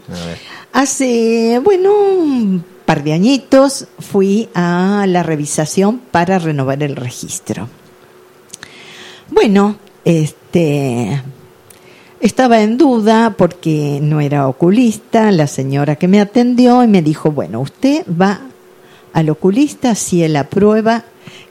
Hace, 0.72 1.58
bueno, 1.64 1.94
un 1.94 2.64
par 2.84 3.02
de 3.02 3.14
añitos 3.14 3.86
fui 3.98 4.50
a 4.54 5.06
la 5.08 5.22
revisación 5.22 5.98
para 6.10 6.38
renovar 6.38 6.82
el 6.82 6.96
registro. 6.96 7.68
Bueno, 9.30 9.78
este 10.04 11.22
estaba 12.24 12.62
en 12.62 12.78
duda 12.78 13.34
porque 13.36 13.98
no 14.00 14.18
era 14.22 14.48
oculista, 14.48 15.30
la 15.30 15.46
señora 15.46 15.96
que 15.96 16.08
me 16.08 16.22
atendió 16.22 16.82
y 16.82 16.86
me 16.86 17.02
dijo, 17.02 17.30
bueno, 17.30 17.60
usted 17.60 18.02
va 18.08 18.40
al 19.12 19.28
oculista 19.28 19.94
si 19.94 20.22
él 20.22 20.34
aprueba 20.36 21.04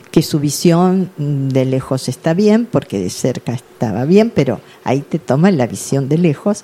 que 0.09 0.23
su 0.23 0.39
visión 0.39 1.11
de 1.17 1.65
lejos 1.65 2.09
está 2.09 2.33
bien, 2.33 2.65
porque 2.65 2.97
de 2.97 3.11
cerca 3.11 3.53
estaba 3.53 4.05
bien, 4.05 4.31
pero 4.33 4.61
ahí 4.83 5.01
te 5.01 5.19
toman 5.19 5.59
la 5.59 5.67
visión 5.67 6.09
de 6.09 6.17
lejos. 6.17 6.63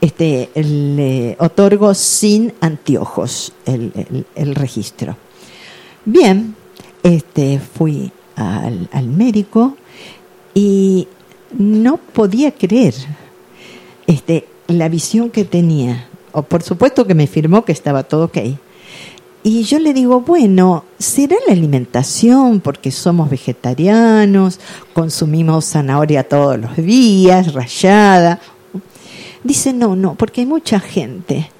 Este, 0.00 0.48
le 0.54 1.34
otorgo 1.40 1.94
sin 1.94 2.52
anteojos 2.60 3.52
el, 3.66 4.24
el, 4.36 4.54
registro. 4.54 5.16
Bien, 6.04 6.54
este, 7.02 7.58
fui 7.58 8.12
al, 8.36 8.88
al 8.92 9.08
médico 9.08 9.76
y 10.54 11.08
no 11.58 11.96
podía 11.96 12.52
creer 12.52 12.94
este, 14.06 14.46
la 14.68 14.88
visión 14.88 15.30
que 15.30 15.44
tenía. 15.44 16.08
O 16.32 16.42
por 16.42 16.62
supuesto 16.62 17.06
que 17.06 17.14
me 17.14 17.26
firmó 17.26 17.64
que 17.64 17.72
estaba 17.72 18.02
todo 18.02 18.26
ok. 18.26 18.38
Y 19.44 19.64
yo 19.64 19.80
le 19.80 19.92
digo, 19.92 20.20
bueno, 20.20 20.84
¿será 20.98 21.34
la 21.46 21.52
alimentación 21.52 22.60
porque 22.60 22.92
somos 22.92 23.28
vegetarianos, 23.28 24.60
consumimos 24.94 25.64
zanahoria 25.64 26.28
todos 26.28 26.58
los 26.60 26.76
días, 26.76 27.52
rayada? 27.52 28.40
Dice, 29.42 29.72
no, 29.72 29.96
no, 29.96 30.14
porque 30.14 30.42
hay 30.42 30.46
mucha 30.46 30.78
gente. 30.78 31.50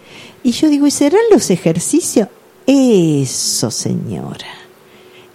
Y 0.45 0.53
yo 0.53 0.69
digo, 0.69 0.87
¿y 0.87 0.93
serán 0.93 1.23
los 1.33 1.51
ejercicios? 1.51 2.29
Eso, 2.67 3.73
señora. 3.73 4.47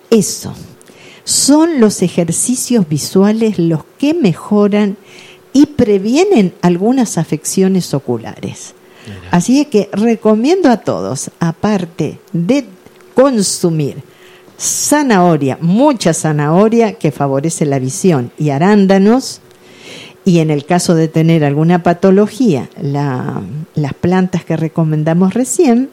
Eso. 0.09 0.53
Son 1.25 1.81
los 1.81 2.01
ejercicios 2.01 2.87
visuales 2.87 3.59
los 3.59 3.81
que 3.97 4.13
mejoran 4.13 4.95
y 5.57 5.65
previenen 5.65 6.53
algunas 6.61 7.17
afecciones 7.17 7.91
oculares. 7.95 8.75
Así 9.31 9.65
que 9.65 9.89
recomiendo 9.91 10.69
a 10.69 10.77
todos, 10.77 11.31
aparte 11.39 12.19
de 12.31 12.65
consumir 13.15 14.03
zanahoria, 14.59 15.57
mucha 15.59 16.13
zanahoria 16.13 16.93
que 16.93 17.11
favorece 17.11 17.65
la 17.65 17.79
visión 17.79 18.31
y 18.37 18.51
arándanos, 18.51 19.41
y 20.25 20.39
en 20.39 20.51
el 20.51 20.63
caso 20.63 20.93
de 20.93 21.07
tener 21.07 21.43
alguna 21.43 21.81
patología, 21.81 22.69
las 22.79 23.93
plantas 23.99 24.45
que 24.45 24.57
recomendamos 24.57 25.33
recién, 25.33 25.89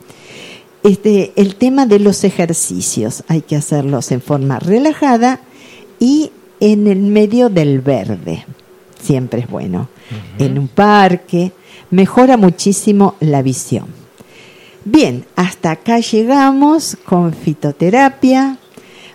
este, 0.83 1.33
el 1.37 1.55
tema 1.55 1.87
de 1.87 2.01
los 2.01 2.23
ejercicios, 2.25 3.25
hay 3.29 3.41
que 3.41 3.57
hacerlos 3.57 4.12
en 4.12 4.21
forma 4.21 4.59
relajada 4.59 5.41
y 5.99 6.33
en 6.61 6.87
el 6.87 6.99
medio 6.99 7.49
del 7.49 7.81
verde, 7.81 8.45
siempre 9.05 9.40
es 9.40 9.48
bueno, 9.48 9.88
en 10.38 10.59
un 10.59 10.68
parque, 10.68 11.52
mejora 11.90 12.36
muchísimo 12.36 13.16
la 13.20 13.42
visión. 13.42 13.86
Bien, 14.84 15.24
hasta 15.36 15.70
acá 15.72 15.98
llegamos 15.98 16.96
con 17.05 17.32
fitoterapia. 17.32 18.59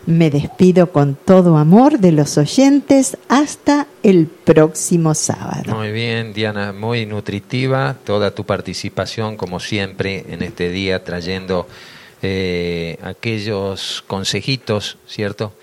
Me 0.06 0.32
despido 0.32 0.92
con 0.92 1.16
todo 1.16 1.58
amor 1.58 2.00
de 2.00 2.12
los 2.12 2.38
oyentes 2.40 3.18
hasta 3.28 3.86
el 4.02 4.26
próximo 4.26 5.14
sábado. 5.14 5.76
Muy 5.76 5.92
bien, 5.92 6.34
Diana, 6.34 6.74
muy 6.74 7.06
nutritiva 7.06 7.96
toda 8.04 8.34
tu 8.34 8.44
participación, 8.44 9.38
como 9.38 9.60
siempre, 9.60 10.26
en 10.30 10.42
este 10.42 10.70
día, 10.70 11.04
trayendo 11.04 11.68
eh, 12.24 12.98
aquellos 13.04 14.04
consejitos, 14.08 14.98
¿cierto? 15.06 15.54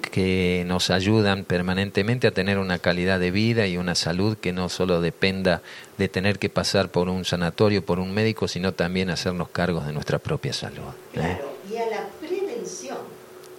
Que 0.00 0.64
nos 0.66 0.90
ayudan 0.90 1.44
permanentemente 1.44 2.26
a 2.26 2.32
tener 2.32 2.58
una 2.58 2.78
calidad 2.78 3.20
de 3.20 3.30
vida 3.30 3.66
y 3.66 3.76
una 3.76 3.94
salud 3.94 4.36
que 4.36 4.52
no 4.52 4.68
solo 4.68 5.00
dependa 5.00 5.62
de 5.98 6.08
tener 6.08 6.38
que 6.38 6.48
pasar 6.48 6.90
por 6.90 7.08
un 7.08 7.24
sanatorio, 7.24 7.84
por 7.84 8.00
un 8.00 8.12
médico, 8.12 8.48
sino 8.48 8.72
también 8.72 9.10
hacernos 9.10 9.48
cargos 9.48 9.86
de 9.86 9.92
nuestra 9.92 10.18
propia 10.18 10.52
salud. 10.52 10.82
¿eh? 11.14 11.14
Claro, 11.14 11.52
y 11.70 11.76
a 11.76 11.86
la 11.86 12.08
prevención. 12.20 12.98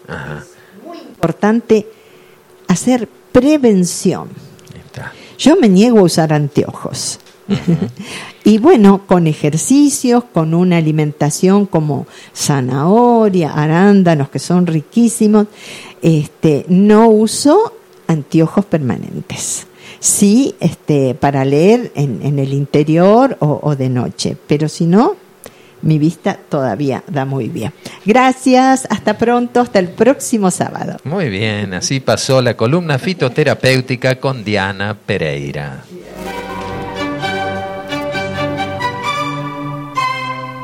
Es 0.08 0.86
muy 0.86 0.98
importante 0.98 1.88
hacer 2.68 3.08
prevención. 3.32 4.30
Yo 5.38 5.56
me 5.56 5.70
niego 5.70 6.00
a 6.00 6.04
usar 6.04 6.34
anteojos. 6.34 7.20
y 8.44 8.58
bueno, 8.60 9.06
con 9.08 9.28
ejercicios, 9.28 10.24
con 10.26 10.54
una 10.54 10.78
alimentación 10.78 11.66
como 11.66 12.06
zanahoria, 12.36 13.54
arándanos, 13.54 14.30
que 14.30 14.40
son 14.40 14.68
riquísimos, 14.68 15.48
este, 16.02 16.66
no 16.68 17.08
uso 17.08 17.74
anteojos 18.08 18.66
permanentes. 18.66 19.68
Sí, 20.00 20.56
este, 20.60 21.14
para 21.14 21.46
leer 21.46 21.92
en, 21.96 22.40
el 22.40 22.54
interior 22.54 23.38
o, 23.40 23.60
o 23.62 23.76
de 23.76 23.90
noche, 23.90 24.36
pero 24.48 24.68
si 24.68 24.86
no, 24.86 25.16
mi 25.82 26.00
vista 26.00 26.38
todavía 26.50 27.04
da 27.08 27.26
muy 27.26 27.50
bien. 27.50 27.74
Gracias, 28.06 28.88
hasta 28.90 29.18
pronto, 29.18 29.62
hasta 29.62 29.80
el 29.80 29.90
próximo 29.90 30.52
sábado. 30.52 30.98
Muy 31.04 31.30
bien, 31.30 31.74
así 31.74 32.00
pasó 32.00 32.42
la 32.42 32.56
columna 32.56 33.00
fitoterapéutica 33.00 34.16
con 34.16 34.44
Diana 34.44 34.98
Pereira. 35.06 35.84